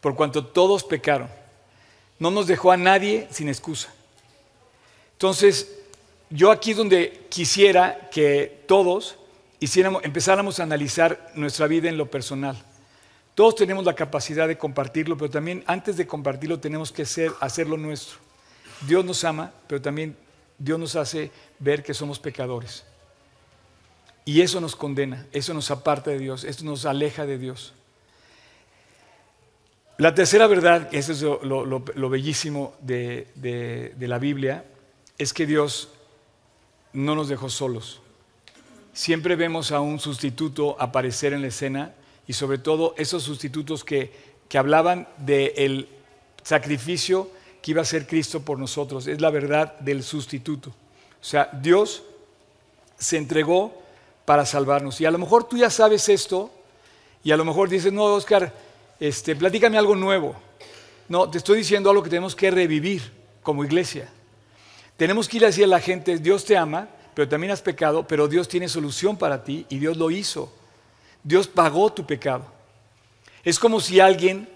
[0.02, 1.30] Por cuanto todos pecaron,
[2.20, 3.94] no nos dejó a nadie sin excusa.
[5.22, 5.78] Entonces,
[6.32, 9.20] yo aquí donde quisiera que todos
[9.60, 12.60] empezáramos a analizar nuestra vida en lo personal.
[13.36, 17.06] Todos tenemos la capacidad de compartirlo, pero también antes de compartirlo tenemos que
[17.40, 18.18] hacerlo nuestro.
[18.88, 20.18] Dios nos ama, pero también
[20.58, 21.30] Dios nos hace
[21.60, 22.84] ver que somos pecadores.
[24.26, 27.76] Y eso nos condena, eso nos aparta de Dios, eso nos aleja de Dios.
[30.00, 34.66] La tercera verdad, que eso es lo, bellísimo de la Biblia,
[35.22, 35.90] es que Dios
[36.94, 38.02] no nos dejó solos
[38.94, 41.94] siempre vemos a un sustituto aparecer en la escena
[42.28, 44.12] y sobre todo esos sustitutos que,
[44.48, 45.88] que hablaban del
[46.44, 47.30] sacrificio
[47.62, 49.08] que iba a ser Cristo por nosotros.
[49.08, 50.70] Es la verdad del sustituto.
[50.70, 52.04] O sea, Dios
[52.98, 53.74] se entregó
[54.26, 55.00] para salvarnos.
[55.02, 56.52] Y a lo mejor tú ya sabes esto
[57.24, 58.54] y a lo mejor dices, no, Oscar,
[59.00, 60.36] este, platícame algo nuevo.
[61.08, 63.12] No, te estoy diciendo algo que tenemos que revivir
[63.44, 64.12] como iglesia.
[65.02, 68.06] Tenemos que ir a decir a la gente, Dios te ama, pero también has pecado,
[68.08, 70.54] pero Dios tiene solución para ti y Dios lo hizo.
[71.24, 72.46] Dios pagó tu pecado.
[73.44, 74.48] Es como si alguien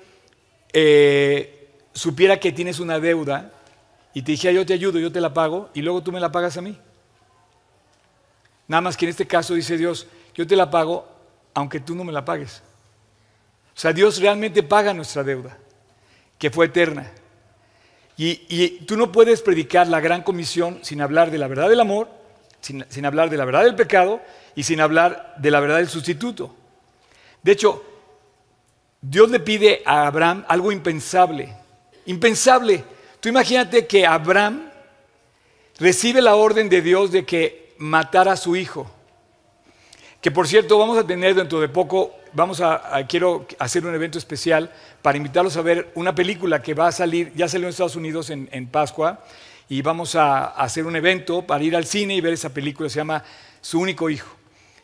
[0.72, 3.54] eh, supiera que tienes una deuda
[4.14, 6.32] y te dijera yo te ayudo, yo te la pago y luego tú me la
[6.32, 6.78] pagas a mí.
[8.68, 10.06] Nada más que en este caso dice Dios,
[10.36, 11.08] yo te la pago
[11.56, 12.62] aunque tú no me la pagues.
[13.76, 15.58] O sea, Dios realmente paga nuestra deuda,
[16.38, 17.12] que fue eterna.
[18.18, 22.08] Y, tú no puedes predicar la gran comisión sin hablar de la verdad del amor,
[22.62, 24.22] sin, hablar de la verdad del pecado
[24.56, 26.56] y sin hablar de la verdad del sustituto.
[27.44, 27.84] De hecho,
[29.02, 31.54] Dios le pide a Abraham algo impensable.
[32.06, 32.84] Impensable.
[33.20, 34.70] Tú imagínate que Abraham
[35.78, 38.90] recibe la orden de Dios de que matara a su hijo.
[40.22, 44.18] Que por cierto, vamos a tener dentro de poco, vamos a, quiero hacer un evento
[44.18, 44.72] especial
[45.02, 48.30] para invitarlos a ver una película que va a salir, ya salió en Estados Unidos
[48.30, 49.24] en, Pascua,
[49.70, 52.98] y vamos a, hacer un evento para ir al cine y ver esa película, se
[52.98, 53.24] llama
[53.62, 54.36] Su único hijo.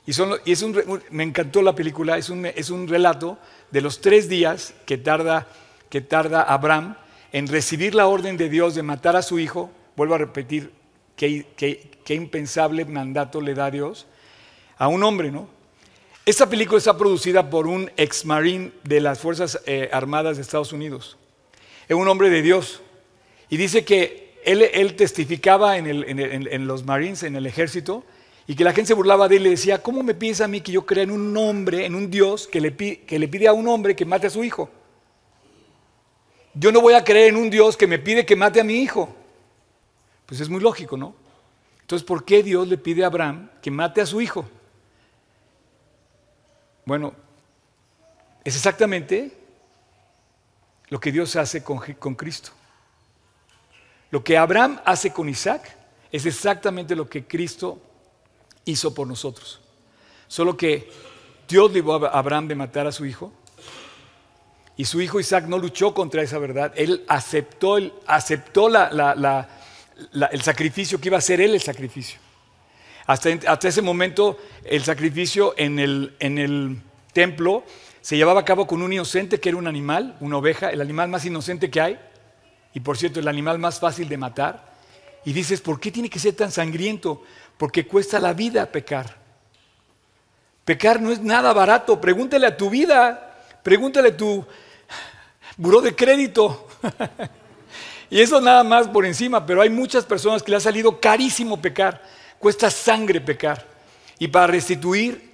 [0.07, 3.37] Y, es un, me encantó la película, es un, es un relato
[3.69, 5.47] de los tres días que tarda,
[5.89, 6.95] que tarda Abraham
[7.33, 10.71] en recibir la orden de Dios de matar a su hijo, vuelvo a repetir,
[11.15, 14.07] qué, qué impensable mandato le da Dios,
[14.77, 15.61] a un hombre, ¿no?
[16.23, 20.71] Esta película está producida por un ex marine de las Fuerzas eh, Armadas de Estados
[20.71, 21.17] Unidos.
[21.89, 22.81] Es un hombre de Dios.
[23.49, 28.03] Y dice que él, testificaba en, los Marines, en el ejército,
[28.45, 30.47] y que la gente se burlaba de él y le decía, ¿cómo me pides a
[30.47, 33.47] mí que yo crea en un hombre, en un Dios que le, que le pide
[33.47, 34.69] a un hombre que mate a su hijo?
[36.53, 38.75] Yo no voy a creer en un Dios que me pide que mate a mi
[38.75, 39.15] hijo.
[40.27, 41.15] Pues es muy lógico, ¿no?
[41.81, 44.45] Entonces, ¿por qué Dios le pide a Abraham que mate a su hijo?
[46.85, 47.13] Bueno,
[48.43, 49.31] es exactamente
[50.89, 51.79] lo que Dios hace con,
[52.15, 52.51] Cristo.
[54.09, 55.77] Lo que Abraham hace con Isaac
[56.11, 57.81] es exactamente lo que Cristo
[58.65, 59.61] hizo por nosotros.
[60.27, 60.91] Solo que
[61.47, 63.31] Dios libró a Abraham de matar a su hijo
[64.75, 66.73] y su hijo Isaac no luchó contra esa verdad.
[66.75, 72.19] Él aceptó, aceptó el sacrificio que iba a ser él el sacrificio.
[73.05, 76.77] Hasta, ese momento el sacrificio en el, en el
[77.13, 77.63] templo
[78.01, 81.09] se llevaba a cabo con un inocente que era un animal, una oveja, el animal
[81.09, 81.99] más inocente que hay,
[82.73, 84.71] y por cierto, el animal más fácil de matar.
[85.25, 87.21] Y dices, ¿por qué tiene que ser tan sangriento?
[87.57, 89.17] Porque cuesta la vida pecar.
[90.65, 91.99] Pecar no es nada barato.
[91.99, 94.45] Pregúntale a tu vida, pregúntale a tu
[95.57, 96.67] buró de crédito.
[98.09, 101.61] y eso nada más por encima, pero hay muchas personas que le ha salido carísimo
[101.61, 102.01] pecar.
[102.41, 103.63] Cuesta sangre pecar.
[104.17, 105.30] Y para restituir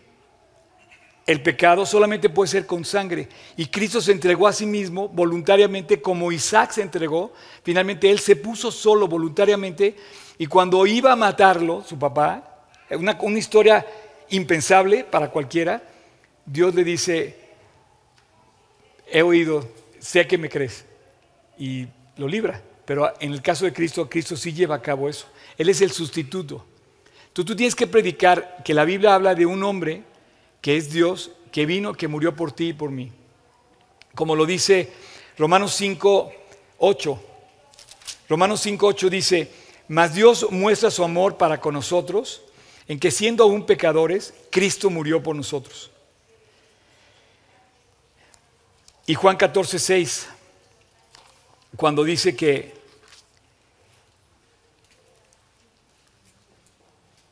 [1.26, 3.30] el pecado solamente puede ser con sangre.
[3.56, 7.32] Y Cristo se entregó a sí mismo voluntariamente como Isaac se entregó.
[7.64, 9.96] Finalmente Él se puso solo voluntariamente.
[10.38, 13.88] Y cuando iba a matarlo, su papá, una, una historia
[14.30, 15.82] impensable para cualquiera,
[16.46, 17.38] Dios le dice,
[19.10, 19.66] he oído,
[20.00, 20.84] sé que me crees.
[21.58, 22.62] Y lo libra.
[22.84, 25.28] Pero en el caso de Cristo, Cristo sí lleva a cabo eso.
[25.58, 26.66] Él es el sustituto.
[27.38, 30.02] Tú, tienes que predicar que la Biblia habla de un hombre
[30.60, 33.12] que es Dios, que vino, que murió por ti y por mí.
[34.16, 34.92] Como lo dice
[35.38, 36.34] Romanos 5,
[36.80, 37.24] 8.
[38.28, 39.52] Romanos 5, 8 dice,
[39.88, 42.42] mas Dios muestra su amor para con nosotros
[42.88, 45.92] en que siendo aún pecadores, Cristo murió por nosotros.
[49.06, 50.28] Y Juan 14, 6,
[51.76, 52.77] cuando dice que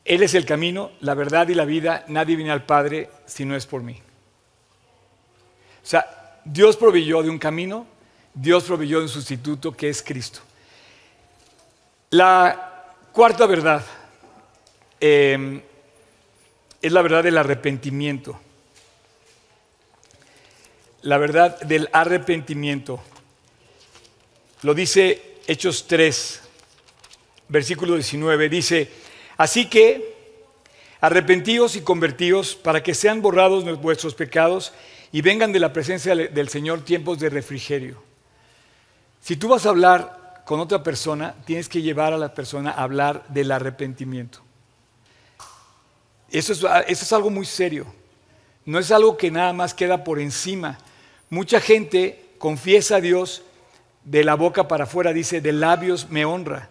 [0.06, 2.04] Él es el camino, la verdad y la vida.
[2.06, 4.00] Nadie viene al Padre si no es por mí.
[5.82, 7.88] O sea, Dios proveyó de un camino,
[8.32, 10.40] Dios proveyó de un sustituto que es Cristo.
[12.10, 13.84] La cuarta verdad
[15.00, 15.60] em,
[16.80, 18.38] es la verdad del arrepentimiento.
[21.02, 23.00] La verdad del arrepentimiento.
[24.62, 26.42] Lo dice Hechos 3,
[27.48, 28.48] versículo 19.
[28.48, 29.05] Dice,
[29.36, 30.14] Así que
[31.00, 34.72] arrepentíos y convertíos para que sean borrados vuestros pecados
[35.12, 38.02] y vengan de la presencia del Señor tiempos de refrigerio.
[39.20, 42.82] Si tú vas a hablar con otra persona, tienes que llevar a la persona a
[42.82, 44.40] hablar del arrepentimiento.
[46.30, 47.86] Eso es, eso es algo muy serio.
[48.64, 50.78] No es algo que nada más queda por encima.
[51.30, 53.42] Mucha gente confiesa a Dios
[54.04, 56.68] de la boca para afuera, dice, de labios me honra,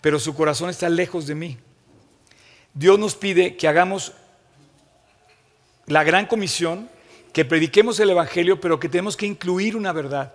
[0.00, 1.58] pero su corazón está lejos de mí.
[2.76, 4.12] Dios nos pide que hagamos
[5.86, 6.90] la gran comisión,
[7.32, 10.34] que prediquemos el Evangelio, pero que tenemos que incluir una verdad,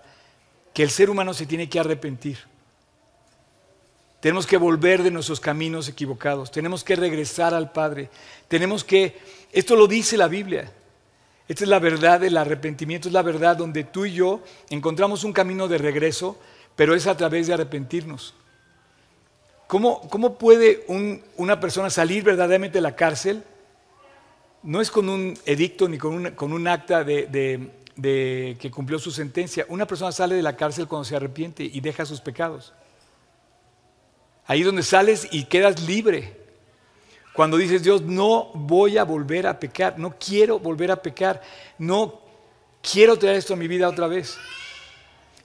[0.73, 2.39] que el ser humano se tiene que arrepentir.
[4.21, 8.09] Tenemos que volver de nuestros caminos equivocados, tenemos que regresar al Padre,
[8.47, 9.19] tenemos que,
[9.51, 10.71] esto lo dice la Biblia,
[11.47, 15.33] esta es la verdad del arrepentimiento, es la verdad donde tú y yo encontramos un
[15.33, 16.39] camino de regreso,
[16.75, 18.33] pero es a través de arrepentirnos.
[19.71, 20.85] ¿Cómo, cómo puede
[21.37, 23.41] una persona salir verdaderamente de la cárcel?
[24.63, 27.71] No es con un edicto ni con un, acta de
[28.59, 29.65] que cumplió su sentencia.
[29.69, 32.73] Una persona sale de la cárcel cuando se arrepiente y deja sus pecados.
[34.45, 36.35] Ahí es donde sales y quedas libre.
[37.31, 41.41] Cuando dices, Dios, no voy a volver a pecar, no quiero volver a pecar,
[41.77, 42.19] no
[42.81, 44.37] quiero traer esto a mi vida otra vez.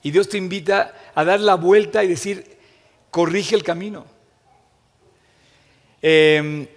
[0.03, 2.57] Y Dios te invita a dar la vuelta y decir,
[3.09, 4.16] corrige el camino.
[6.01, 6.67] Em,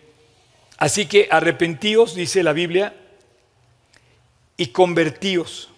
[0.79, 2.95] así que arrepentíos, dice la Biblia,
[4.57, 5.71] y convertíos,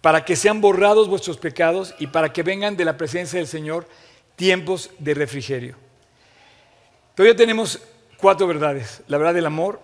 [0.00, 3.88] para que sean borrados vuestros pecados y para que vengan de la presencia del Señor
[4.36, 5.76] tiempos de refrigerio.
[7.16, 7.80] Todavía tenemos
[8.16, 9.02] cuatro verdades.
[9.08, 9.80] La verdad del amor,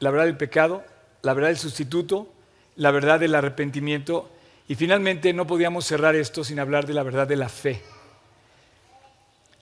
[0.00, 0.84] la verdad del pecado,
[1.22, 2.28] la verdad del sustituto,
[2.76, 4.28] la verdad del arrepentimiento
[4.66, 7.82] y finalmente no podíamos cerrar esto sin hablar de la verdad de la fe,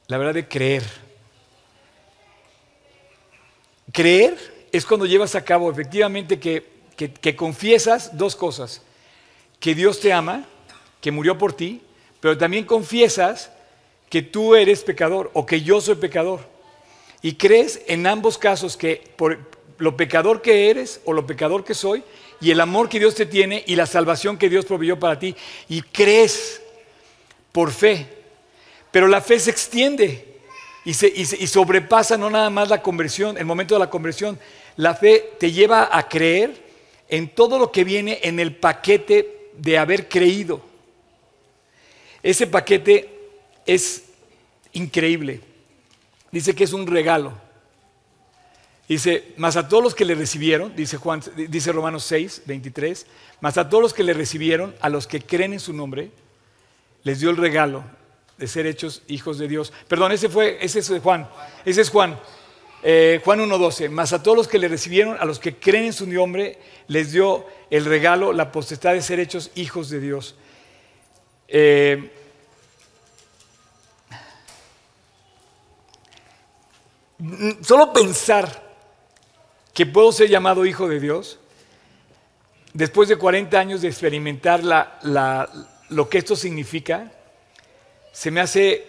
[0.06, 0.82] la verdad de creer.
[3.90, 6.64] Creer es cuando llevas a cabo efectivamente que,
[6.96, 8.82] que, confiesas dos cosas,
[9.58, 10.46] que Dios te ama,
[11.00, 11.82] que murió por ti,
[12.20, 13.50] pero también confiesas
[14.08, 16.40] que tú eres pecador o que yo soy pecador.
[17.22, 19.38] Y crees en ambos casos que por
[19.78, 22.04] lo pecador que eres o lo pecador que soy,
[22.40, 25.36] y el amor que Dios te tiene y la salvación que Dios proveyó para ti.
[25.68, 26.60] Y crees
[27.52, 28.08] por fe.
[28.90, 30.31] Pero la fe se extiende
[30.84, 30.94] y,
[31.46, 34.38] sobrepasa no nada más la conversión, el momento de la conversión.
[34.76, 36.60] La fe te lleva a creer
[37.08, 40.60] en todo lo que viene en el paquete de haber creído.
[42.22, 43.08] Ese paquete
[43.64, 44.04] es
[44.72, 45.40] increíble.
[46.32, 47.32] Dice que es un regalo.
[48.88, 53.06] Dice, más a todos los que le recibieron, dice, Juan, dice Romanos 6, 23,
[53.40, 56.10] más a todos los que le recibieron, a los que creen en su nombre,
[57.04, 57.84] les dio el regalo
[58.38, 59.72] de ser hechos hijos de Dios.
[59.88, 61.28] Perdón, ese fue, ese es Juan,
[61.64, 62.18] ese es Juan.
[62.84, 65.92] Eh, Juan 1.12, más a todos los que le recibieron, a los que creen en
[65.92, 70.34] su nombre, les dio el regalo, la potestad de ser hechos hijos de Dios.
[71.46, 72.10] Eh,
[77.62, 78.72] solo pensar
[79.72, 81.38] que puedo ser llamado hijo de Dios,
[82.72, 84.62] después de 40 años de experimentar
[85.88, 87.12] lo que esto significa,
[88.12, 88.86] se me hace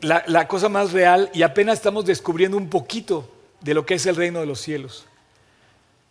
[0.00, 3.30] la, cosa más real y apenas estamos descubriendo un poquito
[3.60, 5.06] de lo que es el reino de los cielos.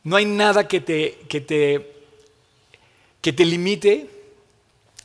[0.04, 1.94] No hay nada que te, que te,
[3.22, 4.10] que te limite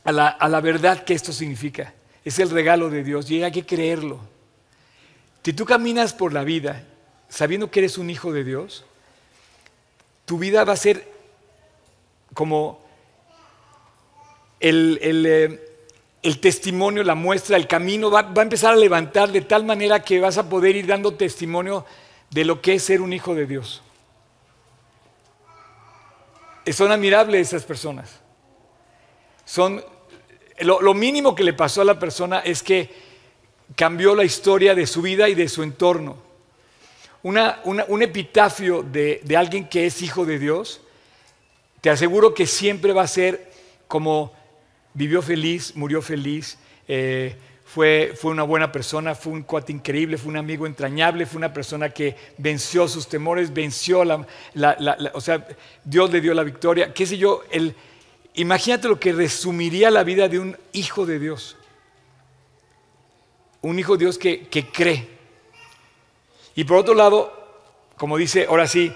[0.03, 1.93] a la, a la verdad que esto significa.
[2.23, 4.19] Es el regalo de Dios y hay que creerlo.
[5.43, 6.83] Si tú caminas por la vida
[7.29, 8.85] sabiendo que eres un hijo de Dios,
[10.25, 11.07] tu vida va a ser
[12.33, 12.83] como
[14.59, 14.99] el,
[16.29, 20.19] eh, testimonio, la muestra, el camino, va, a empezar a levantar de tal manera que
[20.19, 21.85] vas a poder ir dando testimonio
[22.29, 23.81] de lo que es ser un hijo de Dios.
[26.71, 28.19] Son admirables esas personas.
[29.45, 29.83] Son,
[30.59, 32.89] lo mínimo que le pasó a la persona es que
[33.75, 36.25] cambió la historia de su vida y de su entorno
[37.25, 40.81] un epitafio de, alguien que es hijo de Dios,
[41.81, 43.51] te aseguro que siempre va a ser
[43.87, 44.31] como
[44.95, 50.29] vivió feliz, murió feliz, eh, fue, fue, una buena persona, fue un cuate increíble, fue
[50.29, 54.25] un amigo entrañable, fue una persona que venció sus temores, venció la,
[55.13, 55.45] o sea,
[55.83, 57.75] Dios le dio la victoria, qué sé yo, el,
[58.33, 61.57] imagínate lo que resumiría la vida de un hijo de Dios,
[63.61, 65.07] un hijo de Dios que, que cree,
[66.55, 67.33] y por otro lado,
[67.97, 68.93] como dice ahora sí,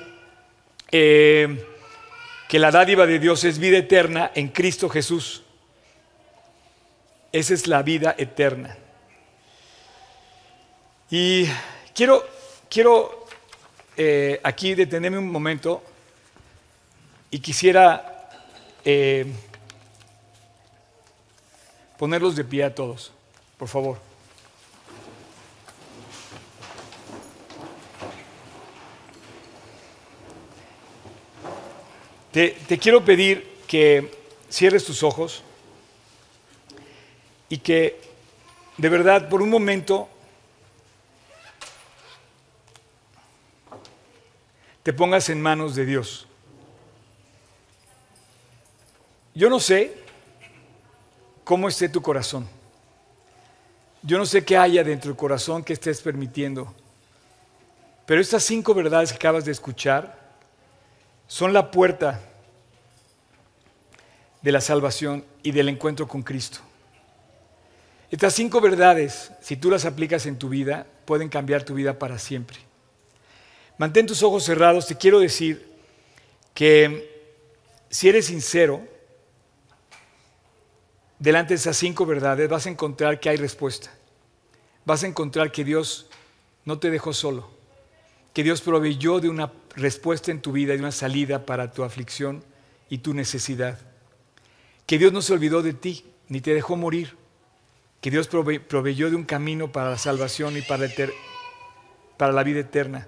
[0.92, 1.66] eh,
[2.48, 5.44] que la dádiva de Dios es vida eterna en Cristo Jesús.
[7.32, 8.78] Esa es la vida eterna.
[11.12, 11.46] Y
[11.94, 12.26] quiero,
[12.70, 13.26] quiero
[13.98, 15.84] eh, aquí detenerme un momento
[17.32, 18.30] y quisiera
[18.86, 19.26] eh,
[21.98, 23.12] ponerlos de pie a todos,
[23.58, 24.10] por favor.
[32.32, 34.12] Te, quiero pedir que
[34.49, 35.43] cierres tus ojos
[37.50, 38.00] y que
[38.78, 40.08] de verdad por un momento
[44.84, 46.28] te pongas en manos de Dios.
[49.36, 49.93] Yo no sé
[51.43, 52.47] cómo esté tu corazón.
[54.02, 56.74] Yo no sé qué haya dentro del corazón que estés permitiendo.
[58.06, 60.18] Pero estas cinco verdades que acabas de escuchar
[61.28, 62.22] son la puerta
[64.41, 66.62] de la salvación y del encuentro con Cristo.
[68.12, 72.18] Estas cinco verdades, si tú las aplicas en tu vida, pueden cambiar tu vida para
[72.18, 72.57] siempre.
[73.78, 74.88] Mantén tus ojos cerrados.
[74.88, 75.68] Te quiero decir
[76.53, 77.07] que
[77.89, 78.86] si eres sincero,
[81.20, 83.91] delante de esas cinco verdades vas a encontrar que hay respuesta.
[84.86, 86.07] Vas a encontrar que Dios
[86.66, 87.49] no te dejó solo,
[88.34, 91.84] que Dios proveyó de una respuesta en tu vida y de una salida para tu
[91.84, 92.43] aflicción
[92.89, 93.80] y tu necesidad.
[94.88, 97.18] Que Dios no se olvidó de ti, ni te dejó morir.
[98.02, 100.88] Que Dios proveyó de un camino para la salvación y para,
[102.18, 103.08] para la vida eterna.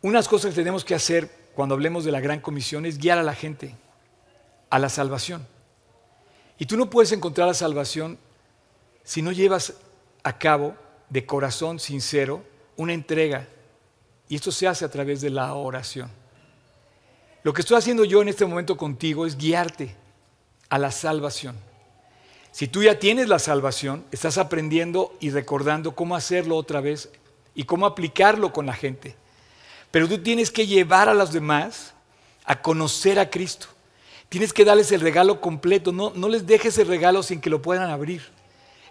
[0.00, 3.22] Unas cosas que tenemos que hacer cuando hablemos de la gran comisión es guiar a
[3.22, 3.74] la gente
[4.70, 5.46] a la salvación.
[6.58, 8.18] Y tú no puedes encontrar la salvación
[9.04, 9.74] si no llevas
[10.22, 10.76] a cabo
[11.08, 12.44] de corazón sincero
[12.76, 13.48] una entrega.
[14.28, 16.10] Y esto se hace a través de la oración.
[17.48, 19.96] Lo que estoy haciendo yo en este momento contigo es guiarte
[20.68, 21.56] a la salvación.
[22.52, 27.08] Si tú ya tienes la salvación, estás aprendiendo y recordando cómo hacerlo otra vez
[27.54, 29.16] y cómo aplicarlo con la gente.
[29.90, 31.94] Pero tú tienes que llevar a los demás
[32.44, 33.68] a conocer a Cristo.
[34.28, 35.90] Tienes que darles el regalo completo.
[35.90, 38.24] No, no les dejes el regalo sin que lo puedan abrir.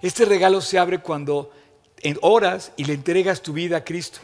[0.02, 1.54] Este regalo se abre cuando
[2.00, 4.18] en oras y le entregas tu vida a Cristo.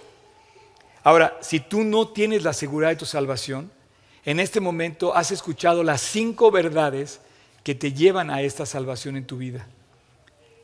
[1.03, 3.69] Ahora, si tú no tienes la seguridad de tu salvación,
[4.26, 7.19] en este momento has escuchado las cinco verdades
[7.63, 9.67] que te llevan a esta salvación en tu vida.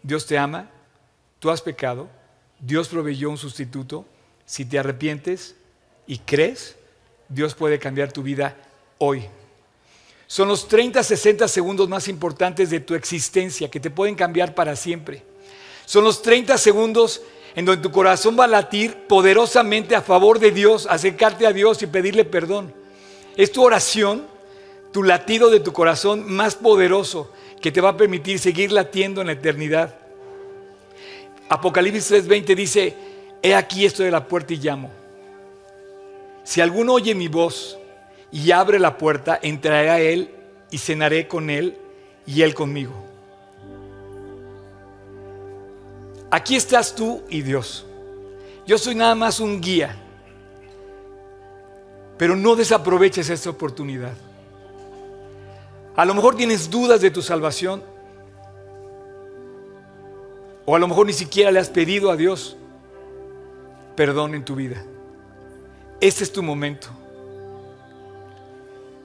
[0.03, 0.69] Dios te ama,
[1.39, 2.09] tú has pecado,
[2.59, 4.05] Dios proveyó un sustituto.
[4.45, 5.55] Si te arrepientes,
[6.09, 6.75] y crees,
[7.29, 8.57] Dios puede cambiar tu vida
[8.97, 9.27] hoy.
[10.25, 14.75] Son los 30, 60 segundos más importantes de tu existencia que te pueden cambiar para
[14.75, 15.23] siempre.
[15.85, 17.21] Son los 30 segundos
[17.55, 21.81] en donde tu corazón va a latir poderosamente a favor de Dios, acercarte a Dios
[21.83, 22.73] y pedirle perdón.
[23.39, 24.27] Es tu oración,
[24.91, 27.31] tu latido de tu corazón más poderoso
[27.61, 29.95] que te va a permitir seguir latiendo en la eternidad.
[31.47, 32.97] Apocalipsis 3:20 dice,
[33.41, 34.91] he aquí estoy de la puerta y llamo.
[36.43, 37.77] Si alguno oye mi voz
[38.29, 40.31] y abre la puerta, entraré a él
[40.69, 41.77] y cenaré con él
[42.27, 42.93] y él conmigo.
[46.29, 47.85] Aquí estás tú y Dios.
[48.67, 49.95] Yo soy nada más un guía.
[52.19, 54.11] Pero no desaproveches esta oportunidad.
[55.95, 57.81] A lo mejor tienes dudas de tu salvación.
[60.65, 62.57] O a lo mejor ni siquiera le has pedido a Dios
[63.95, 64.83] perdón en tu vida.
[66.01, 66.89] Este es tu momento.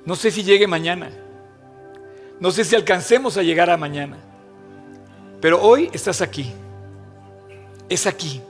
[0.05, 1.11] No sé si llegue mañana.
[2.41, 4.17] No sé si alcancemos a llegar a mañana.
[5.41, 6.53] Pero hoy estás aquí.
[7.89, 8.43] Es aquí.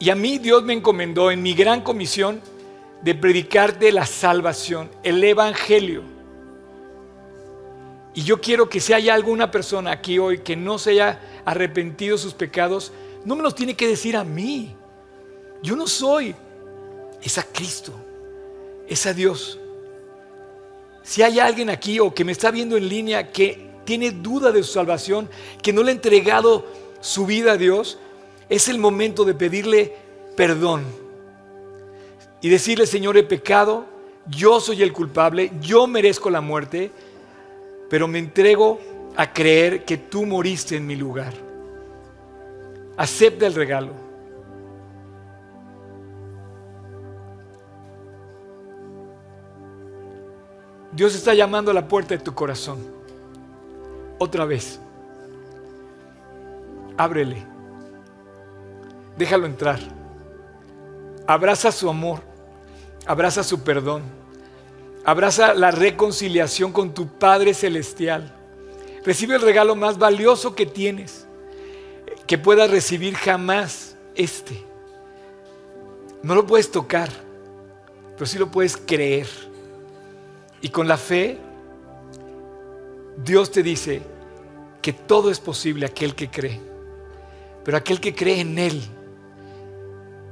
[0.00, 2.40] Y a mí Dios me encomendó en mi gran comisión
[3.02, 6.02] de predicarte la salvación, el Evangelio.
[8.14, 12.16] Y yo quiero que si hay alguna persona aquí hoy que no se haya arrepentido
[12.16, 12.92] sus pecados,
[13.26, 14.74] no me los tiene que decir a mí.
[15.62, 16.34] Yo no soy,
[17.22, 17.92] es a Cristo,
[18.88, 19.60] es a Dios.
[21.02, 24.62] Si hay alguien aquí o que me está viendo en línea que tiene duda de
[24.62, 25.28] su salvación,
[25.62, 26.66] que no le ha entregado
[27.00, 27.98] su vida a Dios,
[28.50, 29.94] es el momento de pedirle
[30.36, 30.82] perdón
[32.42, 33.84] y decirle, Señor, he pecado,
[34.26, 36.90] yo soy el culpable, yo merezco la muerte,
[37.88, 38.80] pero me entrego
[39.16, 41.32] a creer que tú moriste en mi lugar.
[42.96, 43.92] Acepta el regalo.
[50.92, 52.78] Dios está llamando a la puerta de tu corazón.
[54.18, 54.80] Otra vez.
[56.96, 57.59] Ábrele.
[59.20, 59.78] Déjalo entrar.
[61.26, 62.20] Abraza su amor.
[63.04, 64.02] Abraza su perdón.
[65.04, 68.34] Abraza la reconciliación con tu Padre Celestial.
[69.04, 71.26] Recibe el regalo más valioso que tienes,
[72.26, 74.64] que puedas recibir jamás este.
[76.22, 77.10] No lo puedes tocar,
[78.14, 79.28] pero sí lo puedes creer.
[80.62, 81.36] Y con la fe,
[83.22, 84.00] Dios te dice
[84.80, 86.58] que todo es posible aquel que cree,
[87.62, 88.82] pero aquel que cree en Él.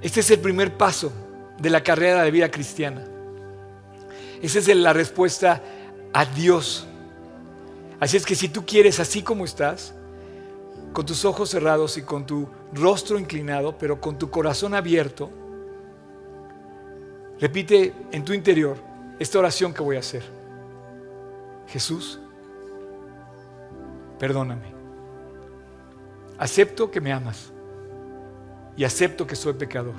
[0.00, 1.12] Este es el primer paso
[1.58, 3.04] de la carrera de vida cristiana.
[4.40, 5.62] Esa es la respuesta
[6.12, 6.86] a Dios.
[7.98, 9.92] Así es que si tú quieres, así como estás,
[10.92, 15.30] con tus ojos cerrados y con tu rostro inclinado, pero con tu corazón abierto,
[17.40, 18.76] repite en tu interior,
[19.18, 20.22] esta oración que voy a hacer.
[21.66, 22.20] Jesús,
[24.18, 24.72] perdóname.
[26.38, 27.52] Acepto que me amas
[28.78, 29.96] y acepto que soy pecador.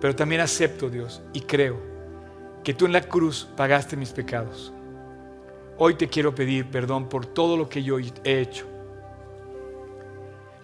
[0.00, 1.78] Pero también acepto, Dios, y creo
[2.64, 4.72] que tú en la cruz pagaste mis pecados.
[5.78, 8.66] Hoy te quiero pedir perdón por todo lo que yo he hecho.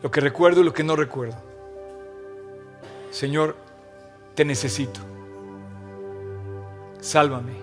[0.03, 1.37] Lo que recuerdo y lo que no recuerdo.
[3.11, 3.55] Señor,
[4.35, 5.01] te necesito.
[6.99, 7.55] Sálvame.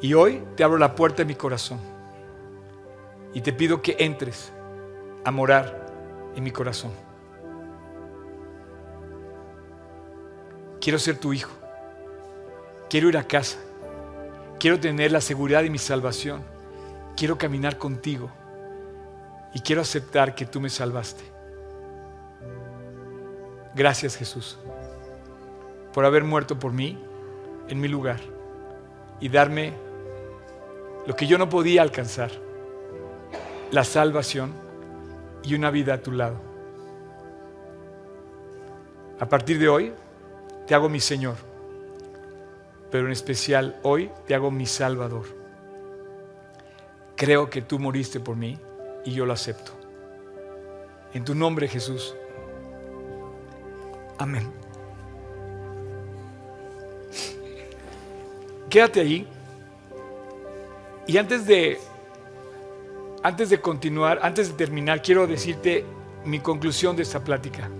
[0.00, 1.78] Y hoy te abro la puerta de mi corazón.
[3.34, 4.50] Y te pido que entres
[5.24, 7.07] a morar en mi corazón.
[10.88, 11.50] Quiero ser tu hijo.
[12.88, 13.58] Quiero ir a casa.
[14.58, 16.42] Quiero tener la seguridad de mi salvación.
[17.14, 18.30] Quiero caminar contigo.
[19.52, 21.22] Y quiero aceptar que tú me salvaste.
[23.74, 24.58] Gracias Jesús
[25.92, 26.98] por haber muerto por mí
[27.68, 28.20] en mi lugar
[29.20, 29.74] y darme
[31.06, 32.30] lo que yo no podía alcanzar,
[33.72, 34.54] la salvación
[35.42, 36.40] y una vida a tu lado.
[39.20, 39.92] A partir de hoy
[40.68, 41.36] te hago mi Señor,
[42.90, 45.24] pero en especial hoy te hago mi Salvador.
[47.16, 48.58] Creo que tú moriste por mí
[49.02, 49.72] y yo lo acepto.
[51.14, 52.14] En tu nombre Jesús.
[54.18, 54.52] Amén.
[58.68, 59.26] Quédate ahí.
[61.06, 61.78] Y antes de
[63.22, 65.86] antes de continuar, antes de terminar, quiero decirte
[66.26, 67.70] mi conclusión de esta plática.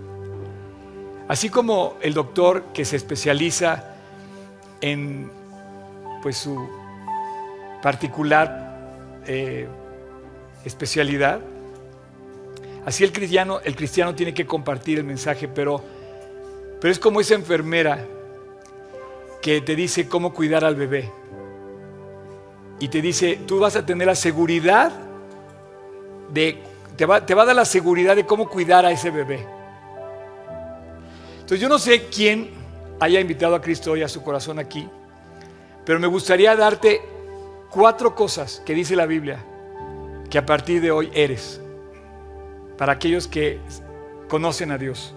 [1.29, 3.93] Así como el doctor que se especializa
[4.81, 5.29] en
[6.23, 6.67] pues su
[7.83, 9.67] particular eh,
[10.65, 11.39] especialidad,
[12.83, 15.83] así el cristiano, el cristiano tiene que compartir el mensaje, pero,
[16.81, 18.03] pero es como esa enfermera
[19.39, 21.11] que te dice cómo cuidar al bebé.
[22.79, 24.91] Y te dice, tú vas a tener la seguridad
[26.33, 26.57] de,
[26.97, 29.58] te va, te va a dar la seguridad de cómo cuidar a ese bebé.
[31.49, 32.51] Entonces yo no sé quién
[32.99, 34.87] haya invitado a Cristo hoy a su corazón aquí,
[35.83, 37.01] pero me gustaría darte
[37.71, 39.43] cuatro cosas que dice la Biblia
[40.29, 41.59] que a partir de hoy eres,
[42.77, 43.57] para aquellos que
[44.27, 45.15] conocen a Dios.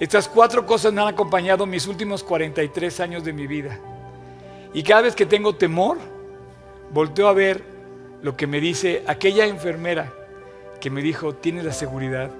[0.00, 3.78] Estas cuatro cosas me han acompañado mis últimos 43 años de mi vida.
[4.72, 5.98] Y cada vez que tengo temor,
[6.90, 7.62] volteo a ver
[8.22, 10.14] lo que me dice aquella enfermera
[10.80, 12.30] que me dijo, tienes la seguridad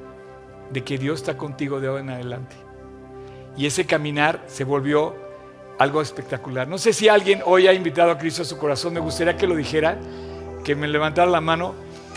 [0.70, 2.65] de que Dios está contigo de hoy en adelante.
[3.56, 5.14] Y ese caminar se volvió
[5.78, 6.68] algo espectacular.
[6.68, 9.46] No sé si alguien hoy ha invitado a Cristo a su corazón, me gustaría que
[9.46, 9.98] lo dijera,
[10.64, 11.74] que me levantara la mano.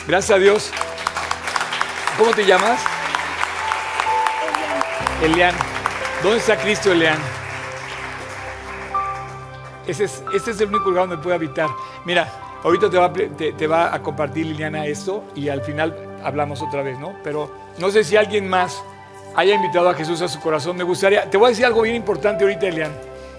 [0.07, 0.71] Gracias a Dios.
[2.17, 2.81] ¿Cómo te llamas?
[5.23, 5.55] Elian.
[6.23, 7.17] ¿Dónde está Cristo, Elian?
[9.87, 11.69] Ese es, este es el único lugar donde puede habitar.
[12.05, 12.31] Mira,
[12.63, 16.99] ahorita te va, te va a compartir Liliana esto y al final hablamos otra vez,
[16.99, 17.15] ¿no?
[17.23, 18.83] Pero no sé si alguien más
[19.35, 20.77] haya invitado a Jesús a su corazón.
[20.77, 22.91] Me gustaría, te voy a decir algo bien importante ahorita, Elian.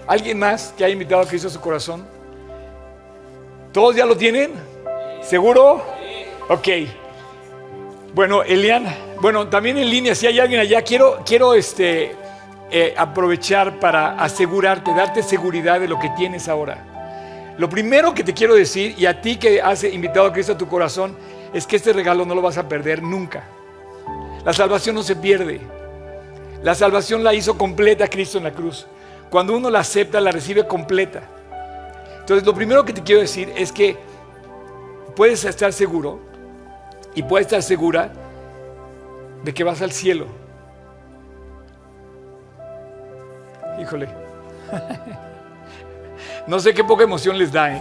[0.07, 2.05] ¿Alguien más que haya invitado a Cristo a su corazón?
[3.71, 4.51] ¿Todos ya lo tienen?
[5.21, 5.83] ¿Seguro?
[6.49, 6.67] Ok.
[8.13, 8.85] Bueno, Elian,
[9.21, 12.15] bueno, también en línea, si hay alguien allá, quiero, quiero este,
[12.69, 17.53] eh, aprovechar para asegurarte, darte seguridad de lo que tienes ahora.
[17.57, 20.57] Lo primero que te quiero decir, y a ti que has invitado a Cristo a
[20.57, 21.15] tu corazón,
[21.53, 23.43] es que este regalo no lo vas a perder nunca.
[24.43, 25.61] La salvación no se pierde.
[26.63, 28.85] La salvación la hizo completa Cristo en la cruz.
[29.29, 31.23] Cuando uno la acepta, la recibe completa.
[32.19, 33.97] Entonces, lo primero que te quiero decir es que
[35.15, 36.19] puedes estar seguro
[37.15, 38.11] y puedes estar segura
[39.43, 40.27] de que vas al cielo.
[43.79, 44.07] Híjole.
[46.47, 47.79] No sé qué poca emoción les da, ¿eh?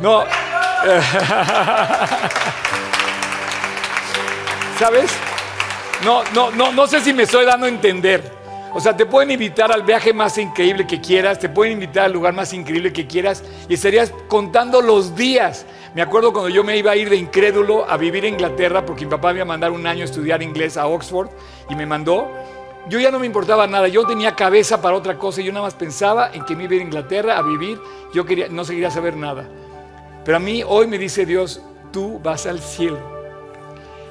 [0.00, 0.24] No.
[4.78, 5.10] ¿Sabes?
[6.06, 8.22] No, no, no, no sé si me estoy dando a entender.
[8.72, 12.12] O sea, te pueden invitar al viaje más increíble que quieras, te pueden invitar al
[12.12, 16.76] lugar más increíble que quieras y estarías contando los días me acuerdo cuando yo me
[16.76, 19.46] iba a ir de incrédulo a vivir en Inglaterra porque mi papá me iba a
[19.46, 21.30] mandar un año a estudiar inglés a Oxford
[21.70, 22.30] y me mandó.
[22.88, 25.74] Yo ya no me importaba nada, yo tenía cabeza para otra cosa, yo nada más
[25.74, 27.80] pensaba en que me iba a ir a Inglaterra a vivir,
[28.12, 29.48] yo quería, no quería saber nada.
[30.22, 33.15] Pero a mí hoy me dice Dios, tú vas al cielo.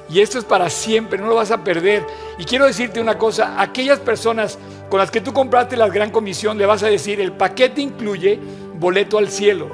[0.08, 2.06] Y esto es para siempre, no lo vas a perder.
[2.38, 6.58] Y quiero decirte una cosa, aquellas personas con las que tú compraste la gran comisión,
[6.58, 8.38] le vas a decir, el paquete incluye
[8.78, 9.68] boleto al cielo.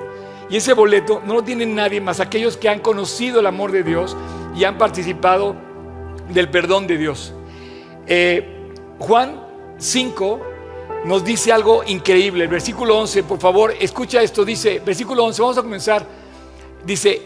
[0.49, 3.83] Y ese boleto no lo tiene nadie más aquellos que han conocido el amor de
[3.83, 4.16] Dios
[4.57, 5.57] y han participado
[6.28, 7.33] del perdón de Dios.
[8.07, 9.47] Eh, Juan
[9.78, 10.41] 5
[11.05, 12.45] nos dice algo increíble.
[12.45, 14.45] El versículo 11, por favor, escucha esto.
[14.45, 16.07] Dice, versículo 11, vamos a comenzar.
[16.85, 17.22] Dice,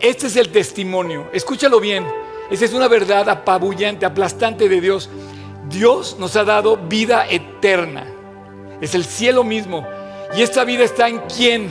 [0.00, 1.28] este es el testimonio.
[1.32, 2.06] Escúchalo bien.
[2.50, 5.10] Esa es una verdad apabullante, aplastante de Dios.
[5.68, 8.06] Dios nos ha dado vida eterna.
[8.80, 9.86] es el cielo mismo.
[10.36, 11.68] Y esta vida está en quién?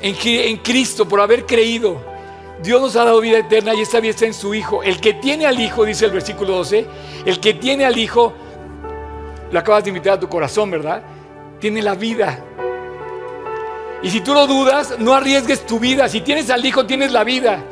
[0.00, 2.02] En, Cristo, por haber creído.
[2.62, 4.82] Dios nos ha dado vida eterna y esta vida está en su Hijo.
[4.82, 6.86] El que tiene al Hijo, dice el versículo 12,
[7.24, 8.32] el que tiene al Hijo,
[9.50, 11.02] lo acabas de invitar a tu corazón, ¿verdad?
[11.60, 12.38] Tiene la vida.
[14.02, 16.08] Y si tú lo dudas, no arriesgues tu vida.
[16.08, 17.62] Si tienes al Hijo, tienes la vida.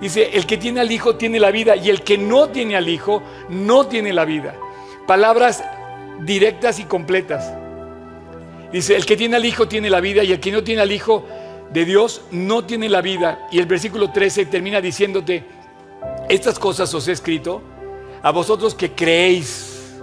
[0.00, 2.88] Dice, el que tiene al Hijo tiene la vida y el que no tiene al
[2.88, 4.54] Hijo no tiene la vida.
[5.06, 5.64] Palabras
[6.20, 7.52] directas y completas.
[8.72, 10.92] Dice, el que tiene al Hijo tiene la vida y el que no tiene al
[10.92, 11.26] Hijo
[11.72, 13.48] de Dios no tiene la vida.
[13.50, 15.44] Y el versículo 13 termina diciéndote,
[16.28, 17.62] estas cosas os he escrito
[18.22, 19.98] a vosotros que creéis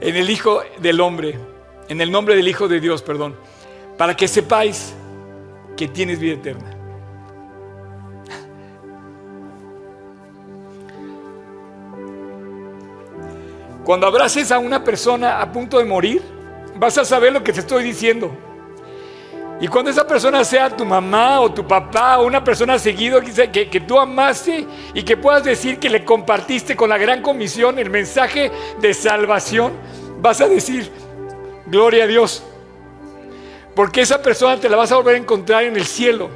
[0.00, 1.38] en el Hijo del Hombre,
[1.88, 3.36] en el nombre del Hijo de Dios, perdón,
[3.98, 4.94] para que sepáis
[5.76, 6.75] que tienes vida eterna.
[13.86, 16.20] Cuando abraces a una persona a punto de morir,
[16.74, 18.36] vas a saber lo que te estoy diciendo.
[19.60, 23.70] Y cuando esa persona sea tu mamá o tu papá o una persona seguido que,
[23.70, 27.88] que tú amaste y que puedas decir que le compartiste con la gran comisión el
[27.88, 29.72] mensaje de salvación,
[30.20, 30.90] vas a decir,
[31.66, 32.42] gloria a Dios.
[33.76, 36.28] Porque esa persona te la vas a volver a encontrar en el cielo.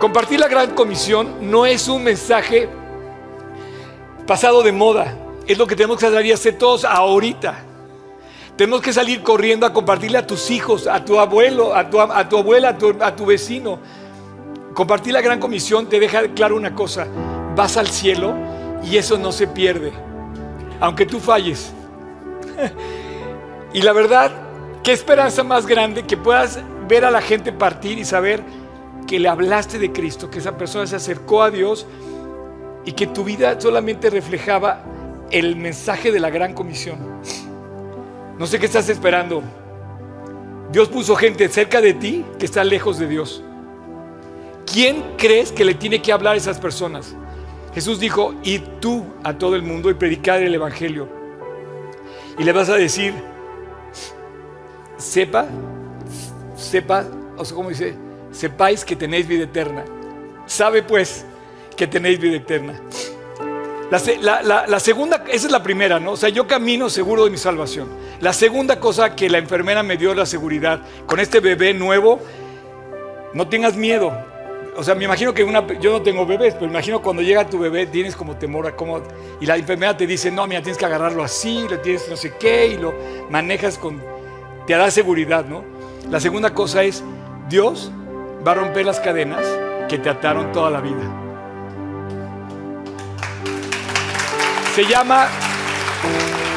[0.00, 2.68] Compartir la gran comisión no es un mensaje
[4.26, 5.14] pasado de moda
[5.46, 7.64] es lo que tenemos que salir a hacer todos ahorita.
[8.56, 12.70] Tenemos que salir corriendo a compartirle a tus hijos, a tu abuelo, a tu, abuela,
[12.70, 13.78] a tu, a tu vecino.
[14.74, 17.06] Compartir la gran comisión te deja claro una cosa.
[17.56, 18.34] Vas al cielo
[18.84, 19.92] y eso no se pierde.
[20.78, 21.72] Aunque tú falles.
[23.72, 24.30] y la verdad,
[24.82, 28.42] qué esperanza más grande que puedas ver a la gente partir y saber
[29.06, 31.86] que le hablaste de Cristo, que esa persona se acercó a Dios
[32.84, 34.82] y que tu vida solamente reflejaba
[35.30, 36.98] el mensaje de la gran comisión.
[38.38, 39.42] No sé qué estás esperando.
[40.72, 43.42] Dios puso gente cerca de ti que está lejos de Dios.
[44.72, 47.14] ¿Quién crees que le tiene que hablar a esas personas?
[47.74, 51.08] Jesús dijo, y tú a todo el mundo y predicar el Evangelio.
[52.38, 53.14] Y le vas a decir,
[54.96, 55.46] sepa,
[56.56, 57.04] sepa,
[57.36, 57.94] o sea, como dice,
[58.30, 59.84] sepáis que tenéis vida eterna.
[60.46, 61.24] Sabe pues
[61.76, 62.80] que tenéis vida eterna.
[63.90, 66.12] La, segunda, esa es la primera, ¿no?
[66.12, 67.88] O sea, yo camino seguro de mi salvación.
[68.20, 72.20] La segunda cosa que la enfermera me dio la seguridad, con este bebé nuevo,
[73.34, 74.12] no tengas miedo.
[74.76, 77.44] O sea, me imagino que una, yo no tengo bebés, pero me imagino cuando llega
[77.48, 79.02] tu bebé tienes como temor a cómo,
[79.40, 82.34] y la enfermera te dice, no, mira, tienes que agarrarlo así, lo tienes no sé
[82.38, 82.94] qué, y lo
[83.28, 84.00] manejas con,
[84.68, 85.64] te da seguridad, ¿no?
[86.08, 87.02] La segunda cosa es,
[87.48, 87.90] Dios
[88.46, 89.44] va a romper las cadenas
[89.88, 91.29] que te ataron toda la vida.
[94.80, 95.28] Se llama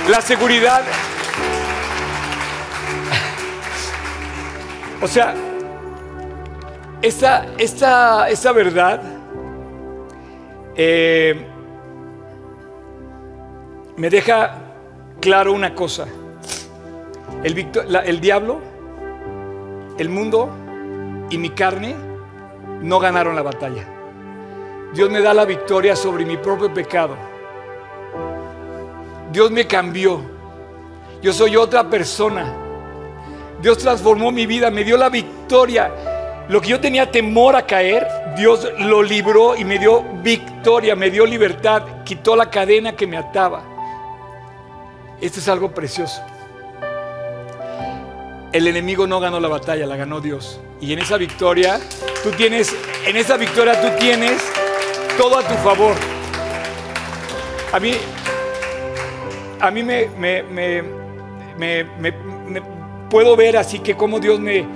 [0.08, 0.82] la seguridad.
[5.02, 5.36] O sea,
[7.02, 9.02] esta, esta, verdad
[10.74, 11.46] eh,
[13.98, 14.56] me deja
[15.20, 16.06] claro una cosa.
[17.44, 17.70] El,
[18.06, 18.62] el diablo,
[19.98, 20.50] el mundo
[21.30, 21.94] y mi carne
[22.82, 23.86] no ganaron la batalla.
[24.94, 27.33] Dios me da la victoria sobre mi propio pecado
[29.34, 30.22] Dios me cambió.
[31.24, 32.54] Yo soy otra persona.
[33.60, 35.92] Dios transformó mi vida, me dio la victoria.
[36.50, 38.06] Lo que yo tenía temor a caer,
[38.38, 43.18] Dios lo libró y me dio victoria, me dio libertad, quitó la cadena que me
[43.18, 43.64] ataba.
[45.20, 46.22] Esto es algo precioso.
[48.52, 50.60] El enemigo no ganó la batalla, la ganó Dios.
[50.80, 51.80] Y en esa victoria,
[52.22, 52.76] tú tienes,
[53.08, 54.44] en esa victoria tú tienes
[55.18, 55.96] todo a tu favor.
[57.72, 57.96] A mí
[59.64, 60.10] a mí me,
[63.10, 64.68] puedo ver así que como Dios me,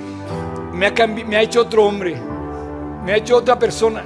[0.86, 2.16] ha me ha hecho otro hombre,
[3.04, 4.02] me ha hecho otra persona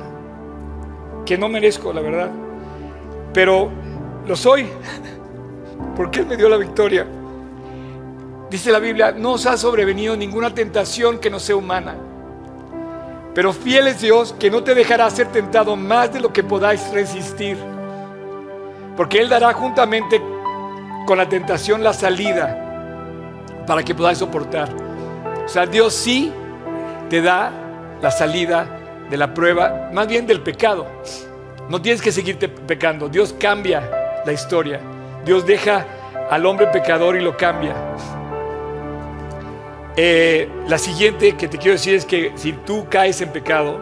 [1.24, 2.32] que no merezco, la verdad.
[3.32, 3.70] Pero
[4.26, 4.68] lo soy,
[5.96, 7.06] porque Él me dio la victoria.
[8.50, 11.96] Dice la Biblia, no os ha sobrevenido ninguna tentación que no sea humana.
[13.36, 16.92] Pero fiel es Dios que no te dejará ser tentado más de lo que podáis
[16.92, 17.56] resistir.
[18.98, 20.20] Porque Él dará juntamente
[21.06, 22.58] con la tentación la salida
[23.68, 24.70] para que podáis soportar.
[25.46, 26.32] O sea, Dios sí
[27.10, 27.52] te da
[28.02, 28.80] la salida
[29.10, 30.88] de la prueba, más bien del pecado.
[31.70, 33.10] No tienes que seguirte pecando.
[33.10, 34.80] Dios cambia la historia.
[35.26, 35.86] Dios deja
[36.30, 37.76] al hombre pecador y lo cambia.
[39.98, 43.82] Eh, la siguiente que te quiero decir es que si tú caes en pecado,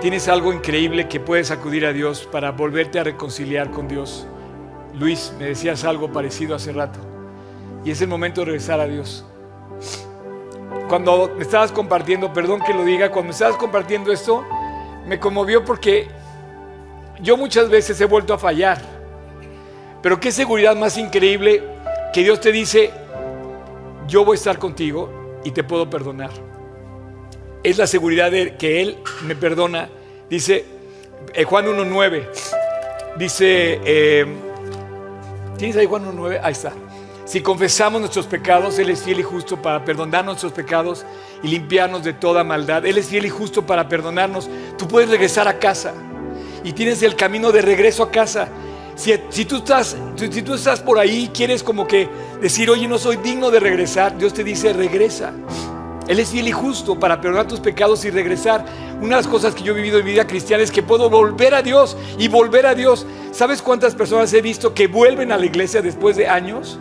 [0.00, 4.26] tienes algo increíble que puedes acudir a Dios para volverte a reconciliar con Dios.
[4.98, 6.98] Luis, me decías algo parecido hace rato.
[7.82, 9.24] y es el momento de regresar a Dios.
[10.88, 14.44] Cuando me estabas compartiendo, perdón que lo diga, cuando me estabas compartiendo esto,
[15.06, 16.08] me conmovió porque
[17.22, 18.82] yo muchas veces he vuelto a fallar.
[20.02, 21.62] Pero qué seguridad más increíble
[22.12, 22.90] que Dios te dice,
[24.08, 26.30] yo voy a estar contigo y te puedo perdonar.
[27.62, 29.88] Es la seguridad de que Él me perdona.
[30.28, 30.64] Dice
[31.34, 32.28] eh, Juan 1.9,
[33.16, 34.26] dice, eh,
[35.60, 36.40] ¿tienes ahí Juan 1.9?
[36.42, 36.72] Ahí está.
[37.26, 41.04] Si confesamos nuestros pecados, Él es fiel y justo para perdonar nuestros pecados
[41.42, 42.86] y limpiarnos de toda maldad.
[42.86, 44.48] Él es fiel y justo para perdonarnos.
[44.78, 45.92] Tú puedes regresar a casa
[46.64, 48.48] y tienes el camino de regreso a casa.
[48.96, 52.08] Si, tú estás, si tú estás por ahí, quieres como que
[52.40, 55.32] decir, oye, no soy digno de regresar, Dios te dice, regresa.
[56.10, 58.64] Él es fiel y justo para perdonar tus pecados y regresar.
[58.96, 61.08] Una de las cosas que yo he vivido en mi vida cristiana es que puedo
[61.08, 63.06] volver a Dios y volver a Dios.
[63.30, 66.80] ¿Sabes cuántas personas he visto que vuelven a la iglesia después de años?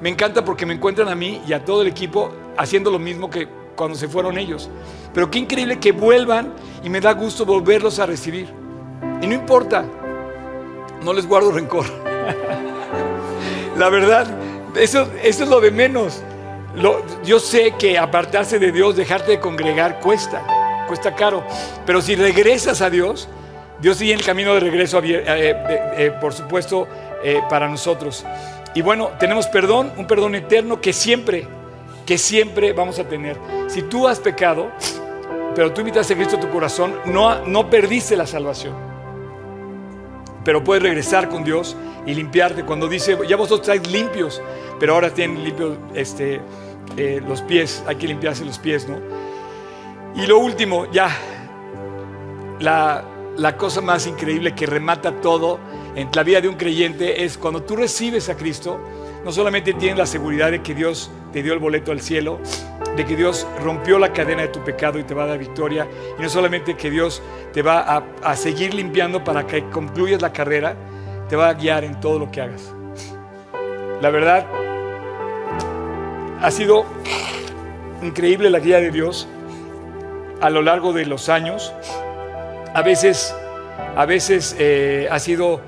[0.00, 3.28] Me encanta porque me encuentran a mí y a todo el equipo haciendo lo mismo
[3.28, 3.46] que
[3.76, 4.70] cuando se fueron ellos.
[5.12, 8.48] Pero qué increíble que vuelvan y me da gusto volverlos a recibir.
[9.20, 9.84] Y no importa,
[11.02, 11.84] no les guardo rencor.
[13.76, 14.26] La verdad,
[14.76, 16.22] eso, eso es lo de menos.
[17.24, 21.44] Yo sé que apartarse de Dios, dejarte de congregar, cuesta, cuesta caro.
[21.84, 23.28] Pero si regresas a Dios,
[23.80, 25.54] Dios sigue el camino de regreso, eh, eh,
[25.96, 26.86] eh, por supuesto,
[27.48, 28.24] para nosotros.
[28.74, 31.48] Y bueno, tenemos perdón, un perdón eterno que siempre,
[32.04, 33.36] que siempre vamos a tener.
[33.68, 34.70] Si tú has pecado,
[35.54, 38.96] pero tú invitaste a Cristo a tu corazón, no, no perdiste la salvación
[40.46, 42.62] pero puedes regresar con Dios y limpiarte.
[42.62, 44.40] Cuando dice, ya vosotros estáis limpios,
[44.78, 46.40] pero ahora tienen limpios este,
[46.96, 48.98] eh, los pies, hay que limpiarse los pies, ¿no?
[50.14, 51.10] Y lo último, ya,
[52.60, 53.04] la,
[53.36, 55.58] la cosa más increíble que remata todo
[55.94, 58.80] en la vida de un creyente es cuando tú recibes a Cristo,
[59.24, 62.38] no solamente tienes la seguridad de que Dios te dio el boleto al cielo,
[62.96, 65.86] de que Dios rompió la cadena de tu pecado y te va a dar victoria.
[66.18, 67.22] Y no solamente que Dios
[67.52, 70.76] te va a, seguir limpiando para que concluyas la carrera,
[71.28, 72.72] te va a guiar en todo lo que hagas.
[74.00, 74.46] La verdad,
[76.40, 76.84] ha sido
[78.02, 79.28] increíble la guía de Dios
[80.40, 81.72] a lo largo de los años.
[82.74, 83.34] A veces,
[83.96, 85.60] a veces eh, ha sido,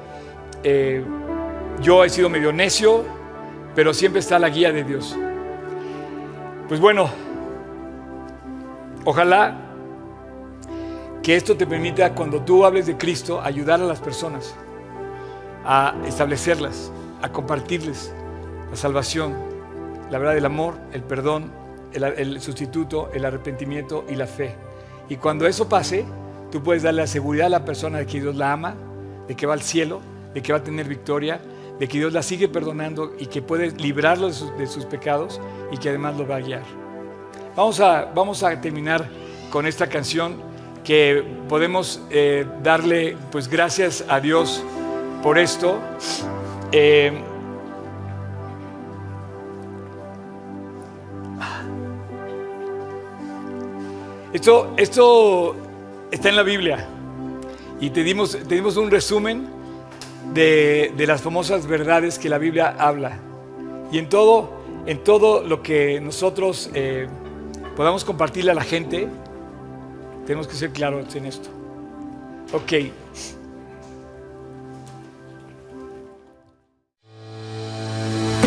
[0.63, 1.05] eh,
[1.81, 3.05] yo he sido medio necio,
[3.75, 5.17] pero siempre está la guía de Dios.
[6.69, 7.09] Pues bueno,
[9.05, 9.57] ojalá
[11.23, 14.55] que esto te permita, cuando tú hables de Cristo, ayudar a las personas
[15.65, 16.93] a establecerlas,
[17.23, 18.13] a compartirles
[18.71, 19.48] la salvación,
[20.11, 21.53] la verdad del amor, el perdón,
[21.93, 24.55] el, sustituto, el arrepentimiento y la fe.
[25.09, 26.05] Y cuando eso pase,
[26.51, 28.77] tú puedes darle la seguridad a la persona de que Dios la ama,
[29.27, 30.01] de que va al cielo,
[30.35, 31.41] de que va a tener victoria
[31.79, 35.41] de que Dios la sigue perdonando y que puede librarlo de sus, pecados
[35.71, 36.63] y que además lo va a guiar.
[37.55, 39.09] Vamos a, vamos a terminar
[39.51, 40.37] con esta canción
[40.85, 44.63] que podemos eh, darle pues gracias a Dios
[45.23, 45.79] por esto.
[46.73, 47.13] Eh,
[54.33, 55.57] esto, esto
[56.11, 56.87] está en la Biblia
[57.81, 58.37] y te dimos,
[58.77, 59.49] un resumen
[60.35, 63.19] de, las famosas verdades que la Biblia habla.
[63.93, 64.51] Y en todo,
[64.87, 67.07] en todo lo que nosotros eh,
[67.77, 69.09] podamos compartirle a la gente,
[70.27, 71.49] tenemos que ser claros en esto.
[72.53, 72.73] Ok.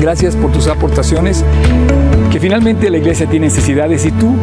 [0.00, 1.44] Gracias por tus aportaciones
[2.32, 4.34] que finalmente la iglesia tiene necesidades y tú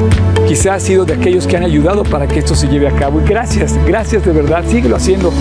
[0.47, 3.21] quizás has sido de aquellos que han ayudado para que esto se lleve a cabo.
[3.21, 5.33] Y gracias, gracias de verdad, síguelo haciendo.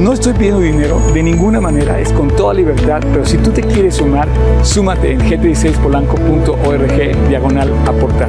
[0.00, 3.62] No estoy pidiendo dinero de ninguna manera, es con toda libertad, pero si tú te
[3.62, 4.26] quieres sumar,
[4.62, 8.28] súmate en g16polanco.org diagonal aportar.